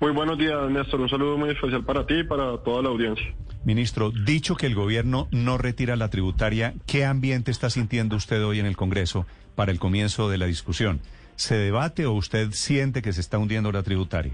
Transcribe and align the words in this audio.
Muy 0.00 0.12
buenos 0.12 0.38
días, 0.38 0.58
Néstor. 0.70 1.02
Un 1.02 1.10
saludo 1.10 1.36
muy 1.36 1.50
especial 1.50 1.84
para 1.84 2.06
ti 2.06 2.20
y 2.20 2.24
para 2.24 2.56
toda 2.58 2.82
la 2.82 2.88
audiencia. 2.88 3.34
Ministro, 3.66 4.10
dicho 4.10 4.56
que 4.56 4.66
el 4.66 4.74
gobierno 4.74 5.28
no 5.30 5.58
retira 5.58 5.94
la 5.94 6.08
tributaria, 6.08 6.72
¿qué 6.86 7.04
ambiente 7.04 7.50
está 7.50 7.68
sintiendo 7.68 8.16
usted 8.16 8.42
hoy 8.42 8.58
en 8.58 8.64
el 8.64 8.78
Congreso 8.78 9.26
para 9.54 9.70
el 9.70 9.78
comienzo 9.78 10.30
de 10.30 10.38
la 10.38 10.46
discusión? 10.46 11.00
¿Se 11.36 11.56
debate 11.56 12.06
o 12.06 12.12
usted 12.12 12.52
siente 12.52 13.02
que 13.02 13.12
se 13.12 13.20
está 13.20 13.36
hundiendo 13.36 13.70
la 13.72 13.82
tributaria? 13.82 14.32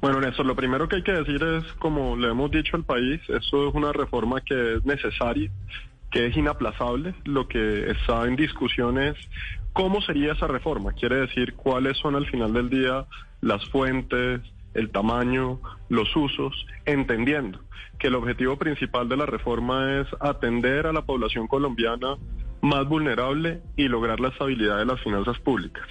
Bueno, 0.00 0.20
Néstor, 0.20 0.46
lo 0.46 0.54
primero 0.54 0.88
que 0.88 0.96
hay 0.96 1.02
que 1.02 1.12
decir 1.12 1.42
es, 1.42 1.64
como 1.80 2.16
le 2.16 2.28
hemos 2.28 2.52
dicho 2.52 2.76
al 2.76 2.84
país, 2.84 3.20
eso 3.28 3.68
es 3.68 3.74
una 3.74 3.92
reforma 3.92 4.40
que 4.40 4.74
es 4.74 4.84
necesaria, 4.84 5.50
que 6.12 6.26
es 6.26 6.36
inaplazable. 6.36 7.14
Lo 7.24 7.48
que 7.48 7.90
está 7.90 8.24
en 8.26 8.36
discusión 8.36 8.98
es 8.98 9.16
cómo 9.74 10.00
sería 10.00 10.32
esa 10.32 10.46
reforma. 10.46 10.92
Quiere 10.92 11.16
decir 11.16 11.54
cuáles 11.54 11.98
son 11.98 12.14
al 12.14 12.26
final 12.26 12.54
del 12.54 12.70
día 12.70 13.04
las 13.42 13.68
fuentes, 13.68 14.40
el 14.72 14.90
tamaño, 14.90 15.60
los 15.90 16.16
usos, 16.16 16.66
entendiendo 16.86 17.60
que 17.98 18.06
el 18.06 18.14
objetivo 18.14 18.56
principal 18.56 19.08
de 19.08 19.16
la 19.16 19.26
reforma 19.26 20.00
es 20.00 20.08
atender 20.20 20.86
a 20.86 20.92
la 20.92 21.02
población 21.02 21.46
colombiana 21.46 22.16
más 22.62 22.88
vulnerable 22.88 23.60
y 23.76 23.88
lograr 23.88 24.20
la 24.20 24.28
estabilidad 24.28 24.78
de 24.78 24.86
las 24.86 25.00
finanzas 25.02 25.38
públicas. 25.40 25.86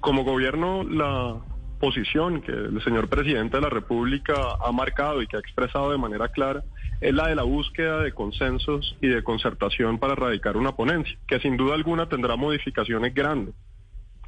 Como 0.00 0.24
gobierno, 0.24 0.82
la 0.84 1.36
posición 1.78 2.40
que 2.42 2.52
el 2.52 2.82
señor 2.82 3.08
presidente 3.08 3.56
de 3.56 3.62
la 3.62 3.70
República 3.70 4.34
ha 4.64 4.72
marcado 4.72 5.22
y 5.22 5.26
que 5.26 5.36
ha 5.36 5.40
expresado 5.40 5.90
de 5.90 5.98
manera 5.98 6.28
clara 6.28 6.64
es 7.00 7.14
la 7.14 7.28
de 7.28 7.34
la 7.34 7.44
búsqueda 7.44 8.02
de 8.02 8.12
consensos 8.12 8.96
y 9.00 9.08
de 9.08 9.22
concertación 9.22 9.98
para 9.98 10.14
erradicar 10.14 10.56
una 10.56 10.72
ponencia, 10.72 11.16
que 11.26 11.40
sin 11.40 11.56
duda 11.56 11.74
alguna 11.74 12.08
tendrá 12.08 12.36
modificaciones 12.36 13.14
grandes, 13.14 13.54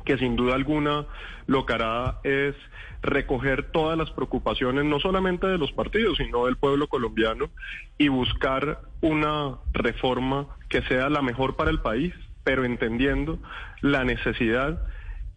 que 0.05 0.19
sin 0.19 0.37
duda 0.37 0.55
alguna 0.55 1.07
lo 1.47 1.67
que 1.67 1.73
hará 1.75 2.21
es 2.23 2.55
recoger 3.03 3.71
todas 3.71 3.97
las 3.97 4.11
preocupaciones, 4.11 4.85
no 4.85 5.01
solamente 5.01 5.47
de 5.47 5.59
los 5.59 5.73
partidos, 5.73 6.19
sino 6.19 6.47
del 6.47 6.57
pueblo 6.57 6.87
colombiano, 6.89 7.51
y 7.99 8.09
buscar 8.09 8.81
una 9.01 9.57
reforma 9.73 10.47
que 10.69 10.83
sea 10.83 11.09
la 11.09 11.23
mejor 11.23 11.57
para 11.57 11.71
el 11.71 11.81
país, 11.81 12.15
pero 12.45 12.65
entendiendo 12.65 13.39
la 13.81 14.05
necesidad 14.05 14.83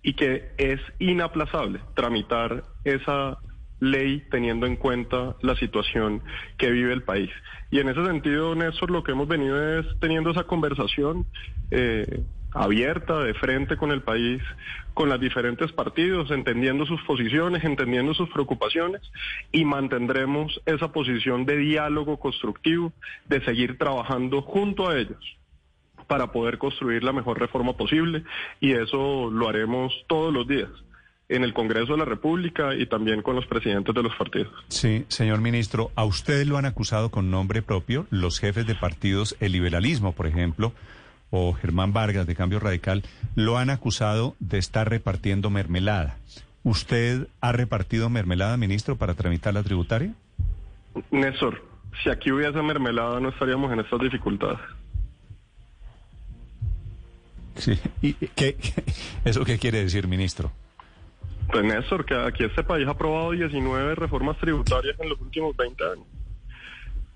y 0.01 0.13
que 0.13 0.51
es 0.57 0.81
inaplazable 0.99 1.79
tramitar 1.95 2.63
esa 2.83 3.37
ley 3.83 4.23
teniendo 4.31 4.65
en 4.65 4.77
cuenta 4.77 5.35
la 5.41 5.55
situación 5.55 6.21
que 6.57 6.71
vive 6.71 6.93
el 6.93 7.03
país. 7.03 7.29
Y 7.69 7.79
en 7.79 7.89
ese 7.89 8.05
sentido, 8.05 8.55
Néstor, 8.55 8.91
lo 8.91 9.03
que 9.03 9.11
hemos 9.11 9.27
venido 9.27 9.79
es 9.79 9.85
teniendo 9.99 10.31
esa 10.31 10.43
conversación 10.43 11.25
eh, 11.71 12.23
abierta, 12.51 13.19
de 13.19 13.33
frente 13.33 13.77
con 13.77 13.91
el 13.91 14.01
país, 14.01 14.41
con 14.93 15.09
los 15.09 15.19
diferentes 15.19 15.71
partidos, 15.71 16.29
entendiendo 16.31 16.85
sus 16.85 17.01
posiciones, 17.03 17.63
entendiendo 17.63 18.13
sus 18.13 18.29
preocupaciones 18.29 19.01
y 19.51 19.66
mantendremos 19.66 20.61
esa 20.66 20.91
posición 20.91 21.45
de 21.45 21.57
diálogo 21.57 22.19
constructivo, 22.19 22.93
de 23.25 23.43
seguir 23.43 23.77
trabajando 23.77 24.41
junto 24.43 24.88
a 24.88 24.97
ellos 24.97 25.38
para 26.07 26.31
poder 26.31 26.57
construir 26.57 27.03
la 27.03 27.11
mejor 27.11 27.39
reforma 27.39 27.73
posible 27.73 28.23
y 28.59 28.73
eso 28.73 29.31
lo 29.31 29.49
haremos 29.49 29.93
todos 30.07 30.31
los 30.31 30.47
días 30.47 30.69
en 31.35 31.44
el 31.44 31.53
Congreso 31.53 31.94
de 31.94 31.99
la 31.99 32.05
República 32.05 32.75
y 32.75 32.85
también 32.85 33.21
con 33.21 33.35
los 33.35 33.45
presidentes 33.47 33.94
de 33.94 34.03
los 34.03 34.16
partidos. 34.16 34.53
Sí, 34.67 35.05
señor 35.07 35.41
ministro, 35.41 35.91
a 35.95 36.05
usted 36.05 36.45
lo 36.45 36.57
han 36.57 36.66
acusado 36.66 37.09
con 37.09 37.31
nombre 37.31 37.61
propio 37.61 38.05
los 38.09 38.39
jefes 38.39 38.67
de 38.67 38.75
partidos, 38.75 39.35
el 39.39 39.51
liberalismo, 39.53 40.13
por 40.13 40.27
ejemplo, 40.27 40.73
o 41.31 41.53
Germán 41.53 41.93
Vargas 41.93 42.27
de 42.27 42.35
Cambio 42.35 42.59
Radical, 42.59 43.03
lo 43.35 43.57
han 43.57 43.72
acusado 43.72 44.35
de 44.39 44.59
estar 44.59 44.89
repartiendo 44.89 45.49
mermelada. 45.49 46.17
¿Usted 46.63 47.27
ha 47.41 47.51
repartido 47.51 48.09
mermelada, 48.09 48.55
ministro, 48.55 48.95
para 48.95 49.16
tramitar 49.16 49.53
la 49.53 49.63
tributaria? 49.63 50.13
Néstor, 51.09 51.63
si 52.03 52.09
aquí 52.09 52.31
hubiese 52.31 52.61
mermelada 52.61 53.19
no 53.19 53.29
estaríamos 53.29 53.72
en 53.73 53.79
estas 53.79 53.99
dificultades. 53.99 54.59
Sí. 57.55 57.79
¿Y 58.01 58.13
qué, 58.13 58.55
eso 59.25 59.43
qué 59.43 59.57
quiere 59.57 59.83
decir, 59.83 60.07
ministro? 60.07 60.51
Pues 61.51 61.63
Néstor, 61.63 62.05
que 62.05 62.15
aquí 62.15 62.43
este 62.43 62.63
país 62.63 62.87
ha 62.87 62.91
aprobado 62.91 63.31
19 63.31 63.95
reformas 63.95 64.37
tributarias 64.37 64.99
en 64.99 65.09
los 65.09 65.19
últimos 65.21 65.55
20 65.55 65.83
años. 65.83 66.07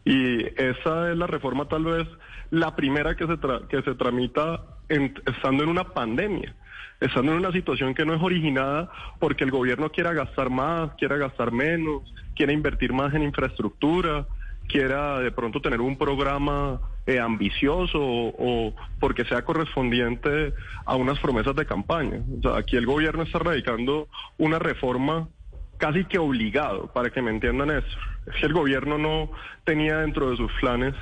Y 0.06 0.46
esa 0.62 1.12
es 1.12 1.18
la 1.18 1.28
reforma 1.28 1.68
tal 1.68 1.84
vez 1.84 2.08
la 2.50 2.76
primera 2.76 3.16
que 3.16 3.26
se, 3.28 3.38
que 3.68 3.82
se 3.82 3.96
tramita 3.96 4.62
estando 4.88 5.64
en 5.64 5.70
una 5.70 5.84
pandemia, 5.84 6.56
estando 7.02 7.34
en 7.34 7.40
una 7.40 7.52
situación 7.52 7.94
que 7.94 8.06
no 8.06 8.14
es 8.14 8.22
originada 8.22 8.90
porque 9.20 9.44
el 9.44 9.52
gobierno 9.52 9.90
quiera 9.90 10.14
gastar 10.14 10.50
más, 10.50 10.92
quiera 10.98 11.18
gastar 11.18 11.52
menos, 11.52 12.04
quiera 12.36 12.54
invertir 12.54 12.94
más 12.94 13.14
en 13.14 13.24
infraestructura, 13.24 14.28
quiera 14.68 15.20
de 15.20 15.32
pronto 15.32 15.62
tener 15.62 15.82
un 15.82 15.98
programa 15.98 16.80
eh, 17.08 17.20
ambicioso 17.20 18.00
o, 18.00 18.74
porque 19.00 19.24
sea 19.26 19.44
correspondiente 19.44 20.54
a 20.86 20.96
unas 20.98 21.18
promesas 21.20 21.56
de 21.56 21.66
campaña. 21.66 22.22
Aquí 22.54 22.76
el 22.76 22.86
gobierno 22.86 23.24
está 23.24 23.40
radicando 23.40 24.10
una 24.38 24.60
reforma 24.60 25.30
casi 25.78 26.04
que 26.04 26.18
obligado, 26.18 26.92
para 26.92 27.10
que 27.10 27.22
me 27.22 27.32
entiendan 27.32 27.72
eso. 27.72 27.98
Es 28.26 28.36
que 28.42 28.46
el 28.46 28.54
gobierno 28.54 28.98
no 28.98 29.32
tenía 29.64 30.00
dentro 30.00 30.30
de 30.30 30.38
sus 30.38 30.52
planes 30.60 30.96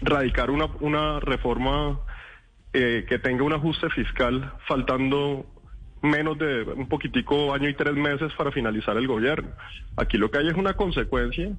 radicar 0.00 0.50
una, 0.50 0.66
una 0.80 1.20
reforma 1.20 2.00
eh, 2.72 3.06
que 3.08 3.20
tenga 3.20 3.44
un 3.44 3.52
ajuste 3.52 3.88
fiscal 3.90 4.52
faltando 4.66 5.46
menos 6.02 6.36
de 6.38 6.64
un 6.64 6.88
poquitico 6.88 7.54
año 7.54 7.68
y 7.68 7.74
tres 7.74 7.94
meses 7.94 8.32
para 8.36 8.50
finalizar 8.50 8.96
el 8.96 9.06
gobierno. 9.06 9.50
Aquí 9.96 10.18
lo 10.18 10.28
que 10.30 10.38
hay 10.38 10.48
es 10.48 10.54
una 10.54 10.74
consecuencia 10.74 11.52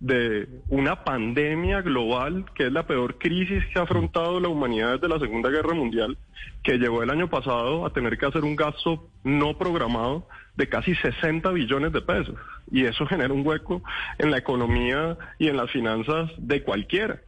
de 0.00 0.48
una 0.68 1.04
pandemia 1.04 1.82
global, 1.82 2.46
que 2.54 2.66
es 2.66 2.72
la 2.72 2.86
peor 2.86 3.18
crisis 3.18 3.62
que 3.66 3.78
ha 3.78 3.82
afrontado 3.82 4.40
la 4.40 4.48
humanidad 4.48 4.94
desde 4.94 5.08
la 5.08 5.20
Segunda 5.20 5.50
Guerra 5.50 5.74
Mundial, 5.74 6.16
que 6.62 6.78
llevó 6.78 7.02
el 7.02 7.10
año 7.10 7.28
pasado 7.28 7.84
a 7.84 7.92
tener 7.92 8.16
que 8.16 8.26
hacer 8.26 8.42
un 8.42 8.56
gasto 8.56 9.08
no 9.24 9.58
programado 9.58 10.26
de 10.56 10.68
casi 10.68 10.94
60 10.94 11.50
billones 11.50 11.92
de 11.92 12.00
pesos. 12.00 12.34
Y 12.70 12.84
eso 12.84 13.06
genera 13.06 13.34
un 13.34 13.46
hueco 13.46 13.82
en 14.18 14.30
la 14.30 14.38
economía 14.38 15.18
y 15.38 15.48
en 15.48 15.58
las 15.58 15.70
finanzas 15.70 16.30
de 16.38 16.62
cualquiera. 16.62 17.20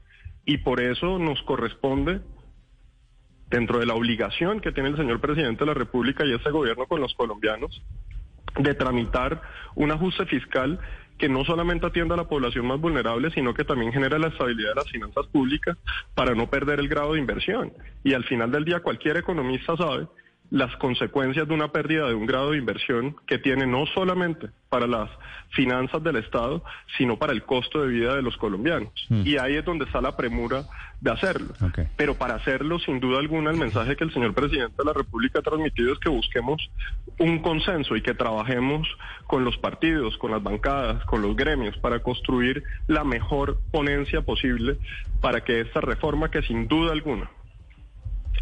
Y 0.46 0.58
por 0.58 0.80
eso 0.80 1.18
nos 1.18 1.42
corresponde, 1.42 2.20
dentro 3.48 3.78
de 3.80 3.86
la 3.86 3.94
obligación 3.94 4.60
que 4.60 4.72
tiene 4.72 4.88
el 4.88 4.96
señor 4.96 5.20
presidente 5.20 5.60
de 5.60 5.66
la 5.66 5.74
República 5.74 6.24
y 6.24 6.32
este 6.32 6.50
gobierno 6.50 6.86
con 6.86 7.02
los 7.02 7.12
colombianos, 7.14 7.82
de 8.58 8.74
tramitar 8.74 9.42
un 9.74 9.92
ajuste 9.92 10.26
fiscal 10.26 10.78
que 11.18 11.28
no 11.28 11.44
solamente 11.44 11.86
atienda 11.86 12.14
a 12.14 12.18
la 12.18 12.28
población 12.28 12.66
más 12.66 12.80
vulnerable, 12.80 13.30
sino 13.30 13.54
que 13.54 13.64
también 13.64 13.92
genera 13.92 14.18
la 14.18 14.28
estabilidad 14.28 14.70
de 14.70 14.74
las 14.76 14.90
finanzas 14.90 15.26
públicas 15.28 15.76
para 16.14 16.34
no 16.34 16.48
perder 16.48 16.80
el 16.80 16.88
grado 16.88 17.12
de 17.12 17.20
inversión. 17.20 17.72
Y 18.02 18.14
al 18.14 18.24
final 18.24 18.50
del 18.50 18.64
día 18.64 18.80
cualquier 18.80 19.16
economista 19.16 19.76
sabe 19.76 20.06
las 20.52 20.76
consecuencias 20.76 21.48
de 21.48 21.54
una 21.54 21.72
pérdida 21.72 22.06
de 22.06 22.14
un 22.14 22.26
grado 22.26 22.50
de 22.50 22.58
inversión 22.58 23.16
que 23.26 23.38
tiene 23.38 23.66
no 23.66 23.86
solamente 23.86 24.50
para 24.68 24.86
las 24.86 25.08
finanzas 25.48 26.02
del 26.02 26.16
Estado, 26.16 26.62
sino 26.98 27.18
para 27.18 27.32
el 27.32 27.42
costo 27.42 27.80
de 27.80 27.88
vida 27.88 28.14
de 28.14 28.20
los 28.20 28.36
colombianos. 28.36 28.92
Hmm. 29.08 29.22
Y 29.24 29.38
ahí 29.38 29.56
es 29.56 29.64
donde 29.64 29.86
está 29.86 30.02
la 30.02 30.14
premura 30.14 30.64
de 31.00 31.10
hacerlo. 31.10 31.54
Pero 31.96 32.18
para 32.18 32.34
hacerlo, 32.34 32.78
sin 32.80 33.00
duda 33.00 33.18
alguna, 33.18 33.50
el 33.50 33.56
mensaje 33.56 33.96
que 33.96 34.04
el 34.04 34.12
señor 34.12 34.34
presidente 34.34 34.74
de 34.76 34.84
la 34.84 34.92
República 34.92 35.38
ha 35.38 35.42
transmitido 35.42 35.94
es 35.94 35.98
que 35.98 36.10
busquemos 36.10 36.70
un 37.18 37.38
consenso 37.38 37.96
y 37.96 38.02
que 38.02 38.12
trabajemos 38.12 38.86
con 39.26 39.46
los 39.46 39.56
partidos, 39.56 40.18
con 40.18 40.32
las 40.32 40.42
bancadas, 40.42 41.02
con 41.06 41.22
los 41.22 41.34
gremios, 41.34 41.78
para 41.78 42.00
construir 42.00 42.62
la 42.88 43.04
mejor 43.04 43.58
ponencia 43.70 44.20
posible 44.20 44.76
para 45.22 45.42
que 45.44 45.60
esta 45.60 45.80
reforma, 45.80 46.30
que 46.30 46.42
sin 46.42 46.68
duda 46.68 46.92
alguna 46.92 47.30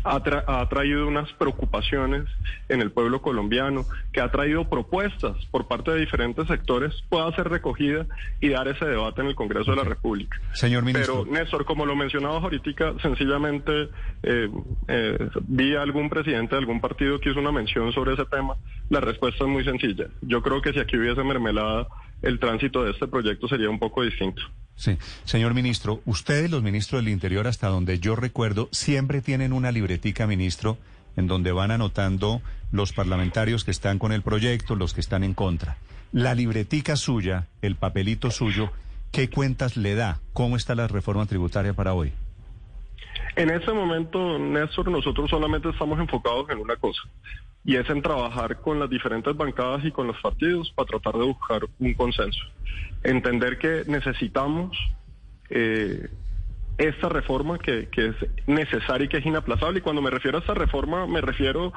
ha, 0.05 0.19
tra- 0.23 0.45
ha 0.47 0.69
traído 0.69 1.07
unas 1.07 1.33
preocupaciones 1.35 2.25
en 2.69 2.81
el 2.81 2.91
pueblo 2.91 3.21
colombiano, 3.21 3.85
que 4.13 4.21
ha 4.21 4.31
traído 4.31 4.69
propuestas 4.69 5.37
por 5.51 5.69
parte 5.69 5.91
de 5.91 6.01
diferentes 6.01 6.47
sectores, 6.47 7.03
pueda 7.09 7.31
ser 7.35 7.49
recogida 7.49 8.07
y 8.41 8.49
dar 8.49 8.69
ese 8.69 8.85
debate 8.85 9.21
en 9.21 9.29
el 9.29 9.35
Congreso 9.35 9.71
de 9.73 9.77
la 9.77 9.85
República. 9.85 10.39
Señor 10.53 10.85
ministro. 10.85 11.25
Pero, 11.25 11.33
Néstor, 11.39 11.65
como 11.65 11.87
lo 11.87 11.97
mencionabas 11.97 12.43
ahorita, 12.43 12.95
sencillamente 13.03 13.89
eh, 14.23 14.49
eh, 14.89 15.29
vi 15.49 15.75
a 15.75 15.83
algún 15.83 16.09
presidente 16.09 16.55
de 16.55 16.61
algún 16.61 16.81
partido 16.81 17.19
que 17.19 17.31
hizo 17.31 17.41
una 17.41 17.53
mención 17.53 17.93
sobre 17.93 18.15
ese 18.15 18.25
tema. 18.27 18.57
La 18.89 19.01
respuesta 19.01 19.45
es 19.45 19.51
muy 19.51 19.65
sencilla. 19.65 20.07
Yo 20.23 20.43
creo 20.43 20.61
que 20.61 20.73
si 20.73 20.81
aquí 20.81 20.97
hubiese 20.97 21.23
mermelada, 21.23 21.87
el 22.23 22.39
tránsito 22.39 22.85
de 22.85 22.91
este 22.91 23.07
proyecto 23.07 23.49
sería 23.49 23.71
un 23.71 23.79
poco 23.79 24.03
distinto. 24.03 24.43
Sí, 24.81 24.97
señor 25.27 25.53
ministro, 25.53 26.01
ustedes 26.07 26.51
los 26.51 26.63
ministros 26.63 27.05
del 27.05 27.13
Interior, 27.13 27.47
hasta 27.47 27.69
donde 27.69 27.99
yo 27.99 28.17
recuerdo, 28.17 28.71
siempre 28.73 29.21
tienen 29.21 29.53
una 29.53 29.73
libretica, 29.73 30.27
ministro, 30.27 30.79
en 31.19 31.27
donde 31.27 31.53
van 31.53 31.71
anotando 31.71 32.41
los 32.73 32.95
parlamentarios 32.95 33.65
que 33.65 33.73
están 33.73 33.99
con 33.99 34.11
el 34.11 34.23
proyecto, 34.23 34.77
los 34.77 34.95
que 34.95 35.03
están 35.03 35.23
en 35.23 35.35
contra. 35.35 35.77
La 36.13 36.35
libretica 36.35 36.97
suya, 36.97 37.47
el 37.61 37.77
papelito 37.77 38.31
suyo, 38.31 38.73
¿qué 39.11 39.29
cuentas 39.29 39.77
le 39.77 39.95
da? 39.97 40.19
¿Cómo 40.33 40.57
está 40.57 40.75
la 40.75 40.89
reforma 40.89 41.27
tributaria 41.27 41.75
para 41.75 41.93
hoy? 41.93 42.15
En 43.41 43.49
este 43.49 43.73
momento, 43.73 44.39
Néstor, 44.39 44.91
nosotros 44.91 45.31
solamente 45.31 45.71
estamos 45.71 45.99
enfocados 45.99 46.51
en 46.51 46.59
una 46.59 46.77
cosa, 46.77 47.01
y 47.65 47.77
es 47.77 47.89
en 47.89 48.03
trabajar 48.03 48.61
con 48.61 48.79
las 48.79 48.91
diferentes 48.91 49.35
bancadas 49.35 49.83
y 49.83 49.91
con 49.91 50.07
los 50.07 50.21
partidos 50.21 50.71
para 50.73 50.89
tratar 50.89 51.15
de 51.15 51.25
buscar 51.25 51.63
un 51.79 51.95
consenso. 51.95 52.45
Entender 53.03 53.57
que 53.59 53.85
necesitamos 53.87 54.77
eh, 55.49 56.11
esta 56.77 57.09
reforma 57.09 57.59
que 57.59 57.89
es 57.95 58.15
necesaria 58.47 59.07
y 59.07 59.09
que 59.09 59.17
es 59.17 59.25
inaplazable. 59.25 59.79
Y 59.79 59.83
cuando 59.83 60.03
me 60.03 60.11
refiero 60.11 60.37
a 60.37 60.43
esta 60.43 60.53
reforma, 60.53 61.07
me 61.07 61.23
refiero 61.23 61.73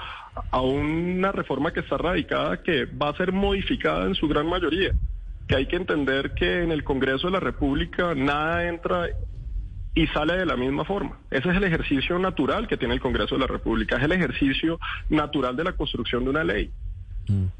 a 0.51 0.59
una 0.59 1.31
reforma 1.31 1.71
que 1.71 1.79
está 1.79 1.97
radicada, 1.97 2.61
que 2.61 2.83
va 2.87 3.07
a 3.07 3.15
ser 3.15 3.31
modificada 3.31 4.05
en 4.05 4.15
su 4.15 4.27
gran 4.27 4.47
mayoría. 4.47 4.91
Que 5.47 5.55
hay 5.55 5.67
que 5.67 5.77
entender 5.77 6.33
que 6.33 6.61
en 6.61 6.73
el 6.73 6.83
Congreso 6.83 7.27
de 7.27 7.33
la 7.33 7.39
República 7.39 8.13
nada 8.15 8.67
entra 8.67 9.07
y 9.95 10.07
sale 10.07 10.37
de 10.37 10.45
la 10.45 10.57
misma 10.57 10.85
forma. 10.85 11.19
Ese 11.29 11.49
es 11.49 11.55
el 11.55 11.63
ejercicio 11.63 12.17
natural 12.19 12.67
que 12.67 12.77
tiene 12.77 12.95
el 12.95 13.01
Congreso 13.01 13.35
de 13.35 13.41
la 13.41 13.47
República, 13.47 13.97
es 13.97 14.03
el 14.03 14.11
ejercicio 14.11 14.79
natural 15.09 15.55
de 15.55 15.63
la 15.63 15.73
construcción 15.73 16.23
de 16.23 16.29
una 16.29 16.43
ley. 16.43 16.71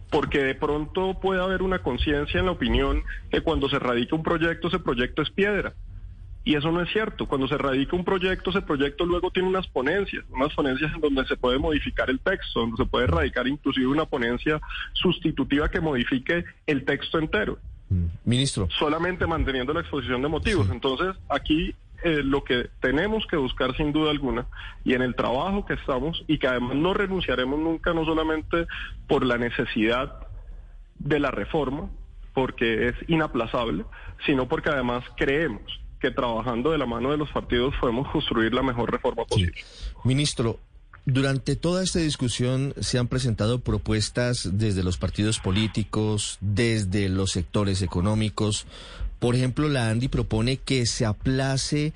Porque 0.10 0.44
de 0.44 0.56
pronto 0.56 1.20
puede 1.22 1.42
haber 1.42 1.62
una 1.62 1.80
conciencia 1.80 2.40
en 2.40 2.48
la 2.48 2.52
opinión 2.52 3.04
que 3.32 3.42
cuando 3.42 3.70
se 3.70 3.80
radica 3.80 4.16
un 4.16 4.24
proyecto, 4.24 4.68
ese 4.68 4.80
proyecto 4.80 5.22
es 5.22 5.30
piedra. 5.30 5.74
Y 6.44 6.56
eso 6.56 6.70
no 6.74 6.82
es 6.82 6.92
cierto. 6.92 7.26
Cuando 7.28 7.48
se 7.48 7.58
radica 7.58 7.96
un 7.96 8.04
proyecto, 8.04 8.50
ese 8.50 8.62
proyecto 8.62 9.06
luego 9.06 9.32
tiene 9.32 9.48
unas 9.48 9.66
ponencias, 9.68 10.26
unas 10.30 10.54
ponencias 10.54 10.94
en 10.94 11.00
donde 11.00 11.26
se 11.26 11.38
puede 11.38 11.58
modificar 11.58 12.10
el 12.10 12.20
texto, 12.20 12.60
donde 12.60 12.76
se 12.76 12.86
puede 12.86 13.08
radicar 13.08 13.48
inclusive 13.48 13.88
una 13.88 14.06
ponencia 14.06 14.60
sustitutiva 14.92 15.72
que 15.72 15.80
modifique 15.80 16.44
el 16.68 16.84
texto 16.84 17.20
entero 17.20 17.58
Ministro. 18.26 18.68
solamente 18.78 19.26
manteniendo 19.26 19.74
la 19.74 19.82
exposición 19.82 20.22
de 20.22 20.28
motivos. 20.28 20.70
Entonces, 20.70 21.16
aquí 21.30 21.74
eh, 22.04 22.22
lo 22.24 22.44
que 22.44 22.70
tenemos 22.82 23.26
que 23.28 23.38
buscar 23.38 23.76
sin 23.76 23.92
duda 23.92 24.12
alguna, 24.12 24.48
y 24.84 24.94
en 24.94 25.02
el 25.02 25.16
trabajo 25.16 25.66
que 25.66 25.74
estamos, 25.74 26.24
y 26.28 26.38
que 26.38 26.48
además 26.48 26.76
no 26.76 26.94
renunciaremos 26.94 27.60
nunca, 27.60 27.94
no 27.94 28.06
solamente 28.06 28.68
por 29.08 29.26
la 29.26 29.38
necesidad 29.38 30.28
de 31.00 31.20
la 31.20 31.32
reforma, 31.32 31.90
porque 32.34 32.88
es 32.88 32.96
inaplazable, 33.08 33.86
sino 34.26 34.48
porque 34.48 34.70
además 34.70 35.04
creemos 35.16 35.62
que 36.00 36.12
trabajando 36.12 36.72
de 36.72 36.78
la 36.78 36.86
mano 36.86 37.12
de 37.12 37.18
los 37.18 37.32
partidos 37.32 37.74
podemos 37.80 38.10
construir 38.12 38.54
la 38.54 38.62
mejor 38.62 38.92
reforma 38.92 39.24
posible. 39.24 39.64
Ministro, 40.04 40.60
durante 41.06 41.58
toda 41.58 41.84
esta 41.84 42.00
discusión 42.00 42.74
se 42.80 42.98
han 42.98 43.08
presentado 43.08 43.60
propuestas 43.60 44.50
desde 44.54 44.84
los 44.84 44.98
partidos 44.98 45.40
políticos, 45.40 46.38
desde 46.40 47.10
los 47.10 47.32
sectores 47.32 47.82
económicos. 47.82 48.66
Por 49.24 49.38
ejemplo, 49.38 49.70
la 49.70 49.88
ANDI 49.90 50.10
propone 50.10 50.58
que 50.58 50.86
se 50.86 51.06
aplace 51.06 51.94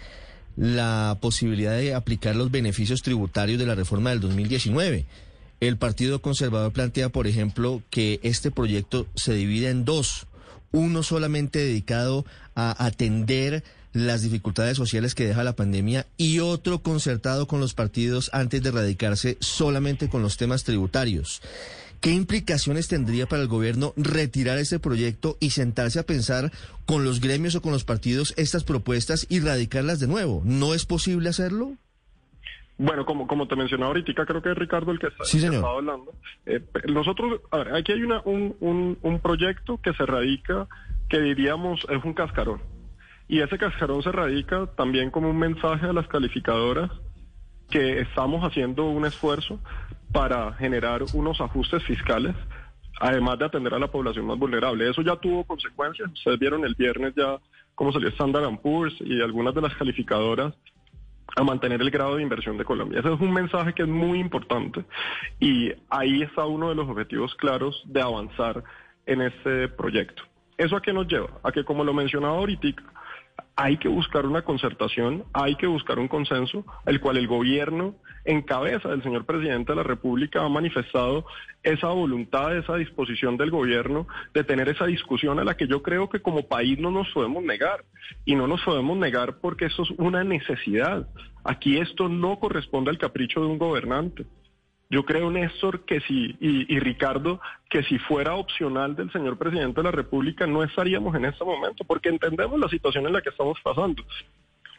la 0.55 1.17
posibilidad 1.19 1.75
de 1.75 1.93
aplicar 1.93 2.37
los 2.37 2.51
beneficios 2.51 3.01
tributarios 3.01 3.59
de 3.59 3.65
la 3.65 3.75
reforma 3.75 4.11
del 4.11 4.21
2019. 4.21 5.05
El 5.59 5.75
Partido 5.75 6.21
Conservador 6.21 6.71
plantea, 6.71 7.09
por 7.09 7.27
ejemplo, 7.27 7.83
que 7.89 8.21
este 8.23 8.49
proyecto 8.49 9.07
se 9.15 9.33
divide 9.33 9.67
en 9.71 9.83
dos. 9.83 10.27
Uno 10.71 11.03
solamente 11.03 11.59
dedicado 11.59 12.25
a 12.55 12.85
atender 12.85 13.61
las 13.91 14.21
dificultades 14.21 14.77
sociales 14.77 15.13
que 15.13 15.27
deja 15.27 15.43
la 15.43 15.57
pandemia 15.57 16.07
y 16.15 16.39
otro 16.39 16.81
concertado 16.81 17.45
con 17.45 17.59
los 17.59 17.73
partidos 17.73 18.29
antes 18.31 18.63
de 18.63 18.71
radicarse 18.71 19.35
solamente 19.41 20.07
con 20.07 20.21
los 20.21 20.37
temas 20.37 20.63
tributarios. 20.63 21.41
¿Qué 22.01 22.11
implicaciones 22.11 22.87
tendría 22.87 23.25
para 23.25 23.41
el 23.41 23.47
gobierno 23.47 23.93
retirar 23.97 24.57
ese 24.57 24.79
proyecto 24.79 25.37
y 25.39 25.49
sentarse 25.49 25.99
a 25.99 26.03
pensar 26.03 26.51
con 26.85 27.03
los 27.03 27.19
gremios 27.19 27.55
o 27.55 27.61
con 27.61 27.71
los 27.71 27.83
partidos 27.83 28.33
estas 28.37 28.63
propuestas 28.63 29.25
y 29.29 29.39
radicarlas 29.39 29.99
de 29.99 30.07
nuevo? 30.07 30.41
¿No 30.45 30.73
es 30.73 30.85
posible 30.85 31.29
hacerlo? 31.29 31.73
Bueno, 32.77 33.05
como, 33.05 33.25
como 33.25 33.47
te 33.47 33.55
mencionaba 33.55 33.87
ahorita, 33.87 34.25
creo 34.25 34.41
que 34.41 34.51
es 34.51 34.57
Ricardo 34.57 34.91
el 34.91 34.99
que 34.99 35.07
está, 35.07 35.25
Sí, 35.25 35.43
estaba 35.43 35.71
hablando. 35.71 36.13
Eh, 36.45 36.61
nosotros, 36.87 37.41
a 37.49 37.57
ver, 37.57 37.75
aquí 37.75 37.91
hay 37.91 38.03
una, 38.03 38.21
un, 38.23 38.55
un, 38.59 38.99
un 39.01 39.19
proyecto 39.19 39.79
que 39.81 39.93
se 39.93 40.05
radica, 40.05 40.67
que 41.09 41.19
diríamos 41.19 41.85
es 41.89 42.03
un 42.03 42.13
cascarón. 42.13 42.61
Y 43.27 43.41
ese 43.41 43.57
cascarón 43.57 44.03
se 44.03 44.11
radica 44.11 44.67
también 44.77 45.09
como 45.09 45.29
un 45.31 45.39
mensaje 45.39 45.87
a 45.87 45.93
las 45.93 46.07
calificadoras 46.07 46.91
que 47.69 47.99
estamos 47.99 48.43
haciendo 48.43 48.85
un 48.85 49.05
esfuerzo 49.05 49.59
para 50.11 50.53
generar 50.53 51.03
unos 51.13 51.39
ajustes 51.41 51.83
fiscales, 51.83 52.35
además 52.99 53.39
de 53.39 53.45
atender 53.45 53.73
a 53.73 53.79
la 53.79 53.91
población 53.91 54.25
más 54.25 54.37
vulnerable. 54.37 54.89
Eso 54.89 55.01
ya 55.01 55.15
tuvo 55.15 55.43
consecuencias. 55.43 56.11
Ustedes 56.11 56.39
vieron 56.39 56.65
el 56.65 56.75
viernes 56.75 57.13
ya 57.15 57.37
cómo 57.75 57.91
salió 57.91 58.09
Standard 58.09 58.59
Poor's 58.59 58.95
y 58.99 59.21
algunas 59.21 59.53
de 59.53 59.61
las 59.61 59.75
calificadoras 59.75 60.53
a 61.35 61.43
mantener 61.43 61.81
el 61.81 61.91
grado 61.91 62.15
de 62.15 62.23
inversión 62.23 62.57
de 62.57 62.65
Colombia. 62.65 62.99
Ese 62.99 63.13
es 63.13 63.19
un 63.19 63.31
mensaje 63.31 63.73
que 63.73 63.83
es 63.83 63.87
muy 63.87 64.19
importante 64.19 64.83
y 65.39 65.71
ahí 65.89 66.23
está 66.23 66.45
uno 66.45 66.69
de 66.69 66.75
los 66.75 66.89
objetivos 66.89 67.35
claros 67.35 67.83
de 67.85 68.01
avanzar 68.01 68.63
en 69.05 69.21
este 69.21 69.67
proyecto. 69.67 70.23
¿Eso 70.57 70.75
a 70.75 70.81
qué 70.81 70.91
nos 70.91 71.07
lleva? 71.07 71.29
A 71.43 71.51
que, 71.51 71.63
como 71.63 71.83
lo 71.83 71.93
mencionaba 71.93 72.37
ahorita, 72.37 72.69
hay 73.55 73.77
que 73.77 73.87
buscar 73.87 74.25
una 74.25 74.43
concertación, 74.43 75.23
hay 75.33 75.55
que 75.55 75.65
buscar 75.65 75.97
un 75.97 76.07
consenso, 76.07 76.63
el 76.85 76.99
cual 76.99 77.17
el 77.17 77.27
gobierno, 77.27 77.95
en 78.23 78.43
cabeza 78.43 78.89
del 78.89 79.01
señor 79.01 79.25
presidente 79.25 79.71
de 79.71 79.77
la 79.77 79.83
República, 79.83 80.43
ha 80.43 80.49
manifestado 80.49 81.25
esa 81.63 81.87
voluntad, 81.87 82.55
esa 82.55 82.75
disposición 82.75 83.35
del 83.35 83.49
gobierno 83.49 84.07
de 84.33 84.43
tener 84.43 84.69
esa 84.69 84.85
discusión 84.85 85.39
a 85.39 85.43
la 85.43 85.57
que 85.57 85.67
yo 85.67 85.81
creo 85.81 86.07
que 86.07 86.21
como 86.21 86.47
país 86.47 86.77
no 86.77 86.91
nos 86.91 87.09
podemos 87.11 87.43
negar. 87.43 87.83
Y 88.25 88.35
no 88.35 88.47
nos 88.47 88.61
podemos 88.61 88.95
negar 88.97 89.39
porque 89.39 89.65
eso 89.65 89.83
es 89.83 89.89
una 89.97 90.23
necesidad. 90.23 91.07
Aquí 91.43 91.77
esto 91.77 92.09
no 92.09 92.39
corresponde 92.39 92.91
al 92.91 92.97
capricho 92.97 93.41
de 93.41 93.47
un 93.47 93.57
gobernante. 93.57 94.25
Yo 94.89 95.05
creo, 95.05 95.29
Néstor, 95.29 95.85
que 95.85 95.99
si, 96.01 96.37
y, 96.39 96.73
y 96.73 96.79
Ricardo, 96.79 97.41
que 97.69 97.83
si 97.83 97.99
fuera 97.99 98.35
opcional 98.35 98.95
del 98.95 99.11
señor 99.11 99.37
presidente 99.37 99.81
de 99.81 99.83
la 99.83 99.91
República, 99.91 100.47
no 100.47 100.63
estaríamos 100.63 101.13
en 101.15 101.25
este 101.25 101.43
momento, 101.43 101.83
porque 101.83 102.09
entendemos 102.09 102.59
la 102.59 102.69
situación 102.69 103.05
en 103.05 103.13
la 103.13 103.21
que 103.21 103.29
estamos 103.29 103.59
pasando 103.61 104.03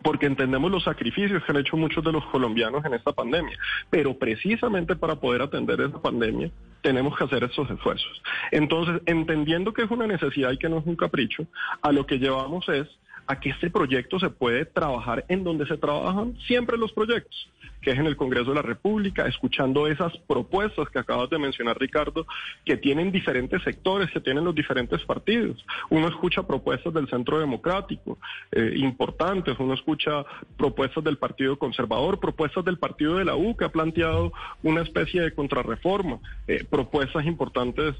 porque 0.03 0.27
entendemos 0.27 0.71
los 0.71 0.85
sacrificios 0.85 1.43
que 1.43 1.53
han 1.53 1.59
hecho 1.59 1.77
muchos 1.77 2.05
de 2.05 2.13
los 2.13 2.25
colombianos 2.27 2.85
en 2.85 2.95
esta 2.95 3.13
pandemia. 3.13 3.57
Pero 3.91 4.17
precisamente 4.17 4.97
para 4.97 5.17
poder 5.17 5.43
atender 5.43 5.81
esa 5.81 6.01
pandemia 6.01 6.51
tenemos 6.83 7.17
que 7.17 7.25
hacer 7.25 7.45
estos 7.45 7.69
esfuerzos. 7.71 8.23
Entonces, 8.53 9.03
entendiendo 9.07 9.73
que 9.73 9.83
es 9.83 9.91
una 9.91 10.07
necesidad 10.07 10.53
y 10.53 10.59
que 10.59 10.69
no 10.69 10.79
es 10.79 10.87
un 10.87 10.97
capricho, 10.97 11.47
a 11.83 11.93
lo 11.93 12.07
que 12.07 12.19
llevamos 12.19 12.69
es 12.69 12.87
a 13.29 13.39
que 13.39 13.51
este 13.51 13.69
proyecto 13.69 14.19
se 14.19 14.31
puede 14.31 14.65
trabajar 14.65 15.27
en 15.29 15.45
donde 15.45 15.67
se 15.67 15.77
trabajan 15.77 16.35
siempre 16.47 16.79
los 16.79 16.93
proyectos, 16.93 17.51
que 17.83 17.91
es 17.91 17.99
en 17.99 18.07
el 18.07 18.17
Congreso 18.17 18.49
de 18.49 18.57
la 18.57 18.63
República, 18.63 19.27
escuchando 19.27 19.87
esas 19.87 20.17
propuestas 20.27 20.89
que 20.89 20.99
acabas 20.99 21.29
de 21.29 21.39
mencionar, 21.39 21.79
Ricardo, 21.79 22.27
que 22.65 22.79
tienen 22.79 23.13
diferentes 23.13 23.63
sectores, 23.63 24.11
que 24.11 24.21
tienen 24.21 24.45
los 24.45 24.55
diferentes 24.55 25.05
partidos. 25.05 25.63
Uno 25.91 26.09
escucha 26.09 26.47
propuestas 26.47 26.95
del 26.95 27.07
Centro 27.09 27.39
Democrático, 27.39 28.19
eh, 28.51 28.73
importantes, 28.77 29.55
uno 29.59 29.75
escucha 29.75 30.25
propuestas 30.57 31.05
del 31.05 31.19
Partido 31.19 31.59
Conservador, 31.59 32.19
propuestas 32.19 32.65
del 32.65 32.79
Partido 32.79 33.17
de 33.19 33.27
la 33.27 33.37
U, 33.37 33.55
que 33.59 33.67
ha 33.67 33.73
planteado 33.73 34.33
una 34.63 34.81
especie 34.81 35.21
de 35.21 35.35
contrarreforma, 35.35 36.19
eh, 36.47 36.65
propuestas 36.69 37.27
importantes 37.27 37.95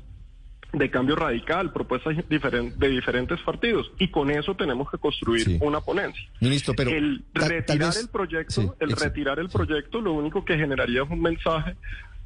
de 0.73 0.91
cambio 0.91 1.17
radical, 1.17 1.73
propuestas 1.73 2.15
de 2.29 2.89
diferentes 2.89 3.41
partidos. 3.41 3.91
Y 3.99 4.09
con 4.09 4.31
eso 4.31 4.55
tenemos 4.55 4.91
que 4.91 4.99
construir 4.99 5.45
Sí. 5.45 5.59
una 5.63 5.81
ponencia. 5.81 6.23
Ministro, 6.41 6.75
pero 6.77 6.91
el 6.91 7.25
ta- 7.33 7.49
retirar 7.49 7.89
vez- 7.89 8.01
el 8.03 8.09
proyecto, 8.09 8.53
Sí, 8.63 8.69
el 8.81 8.91
retirar 8.93 9.39
el 9.39 9.49
proyecto, 9.49 10.01
lo 10.01 10.13
único 10.13 10.45
que 10.45 10.57
generaría 10.59 11.03
es 11.05 11.11
un 11.11 11.23
mensaje 11.23 11.75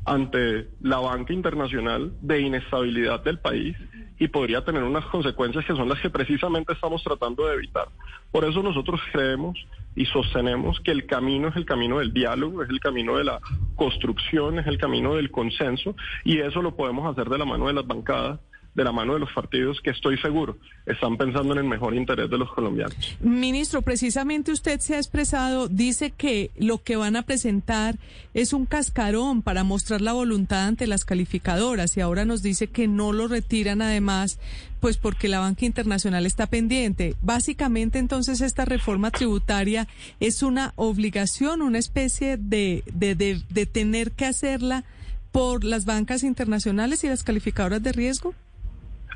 ante 0.05 0.69
la 0.81 0.99
banca 0.99 1.33
internacional 1.33 2.13
de 2.21 2.41
inestabilidad 2.41 3.23
del 3.23 3.39
país 3.39 3.77
y 4.19 4.29
podría 4.29 4.65
tener 4.65 4.83
unas 4.83 5.05
consecuencias 5.07 5.65
que 5.65 5.75
son 5.75 5.89
las 5.89 6.01
que 6.01 6.11
precisamente 6.11 6.73
estamos 6.73 7.03
tratando 7.03 7.47
de 7.47 7.55
evitar. 7.55 7.89
Por 8.31 8.45
eso 8.45 8.63
nosotros 8.63 9.01
creemos 9.13 9.59
y 9.95 10.07
sostenemos 10.07 10.81
que 10.81 10.91
el 10.91 11.07
camino 11.07 11.49
es 11.49 11.57
el 11.57 11.67
camino 11.67 11.99
del 11.99 12.13
diálogo, 12.13 12.63
es 12.63 12.71
el 12.71 12.81
camino 12.81 13.17
de 13.17 13.25
la 13.25 13.41
construcción, 13.77 14.59
es 14.59 14.67
el 14.67 14.79
camino 14.79 15.15
del 15.15 15.31
consenso 15.31 15.95
y 16.25 16.39
eso 16.39 16.63
lo 16.63 16.75
podemos 16.75 17.11
hacer 17.11 17.29
de 17.29 17.39
la 17.39 17.45
mano 17.45 17.67
de 17.67 17.75
las 17.75 17.87
bancadas 17.87 18.41
de 18.75 18.85
la 18.85 18.93
mano 18.93 19.15
de 19.15 19.21
los 19.21 19.33
partidos 19.33 19.81
que 19.83 19.91
estoy 19.91 20.17
seguro 20.19 20.57
están 20.87 21.17
pensando 21.17 21.53
en 21.53 21.59
el 21.59 21.65
mejor 21.65 21.95
interés 21.95 22.31
de 22.31 22.39
los 22.39 22.51
colombianos. 22.53 23.17
Ministro, 23.21 23.83
precisamente 23.83 24.51
usted 24.51 24.81
se 24.81 24.95
ha 24.95 24.99
expresado, 24.99 25.69
dice 25.69 26.11
que 26.11 26.51
lo 26.57 26.83
que 26.83 26.97
van 26.97 27.17
a 27.17 27.23
presentar 27.23 27.99
es 28.35 28.53
un 28.53 28.65
cascarón 28.67 29.43
para 29.43 29.63
mostrar 29.63 30.01
la 30.01 30.15
voluntad 30.15 30.67
ante 30.67 30.87
las 30.87 31.05
calificadoras 31.05 31.97
y 31.97 32.01
ahora 32.01 32.25
nos 32.25 32.43
dice 32.43 32.67
que 32.67 32.89
no 32.89 33.13
lo 33.13 33.29
retiran 33.29 33.83
además, 33.83 34.39
pues 34.81 34.97
porque 34.97 35.29
la 35.29 35.41
banca 35.41 35.67
internacional 35.67 36.25
está 36.25 36.47
pendiente. 36.47 37.15
Básicamente 37.21 37.99
entonces 37.99 38.41
esta 38.41 38.65
reforma 38.65 39.11
tributaria 39.11 39.87
es 40.19 40.43
una 40.43 40.73
obligación, 40.77 41.63
una 41.63 41.79
especie 41.79 42.39
de, 42.39 42.83
de, 42.93 43.15
de, 43.15 43.43
de 43.51 43.67
tener 43.67 44.13
que 44.13 44.25
hacerla 44.25 44.85
por 45.31 45.65
las 45.65 45.85
bancas 45.85 46.23
internacionales 46.23 47.05
y 47.05 47.09
las 47.09 47.23
calificadoras 47.23 47.83
de 47.83 47.93
riesgo. 47.93 48.35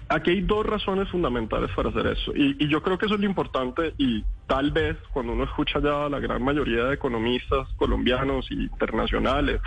Aquí 0.08 0.30
hay 0.30 0.40
dos 0.42 0.64
razones 0.64 1.08
fundamentales 1.08 1.70
para 1.74 1.88
hacer 1.88 2.06
eso. 2.06 2.32
Y, 2.34 2.64
y, 2.64 2.68
yo 2.68 2.80
creo 2.80 2.96
que 2.96 3.06
eso 3.06 3.16
es 3.16 3.20
lo 3.20 3.26
importante 3.26 3.92
y 3.98 4.24
tal 4.46 4.70
vez 4.70 4.96
cuando 5.12 5.32
uno 5.32 5.44
escucha 5.44 5.80
ya 5.80 6.06
a 6.06 6.08
la 6.08 6.20
gran 6.20 6.42
mayoría 6.44 6.84
de 6.84 6.94
economistas 6.94 7.68
colombianos 7.76 8.46
e 8.50 8.54
internacionales 8.54 9.60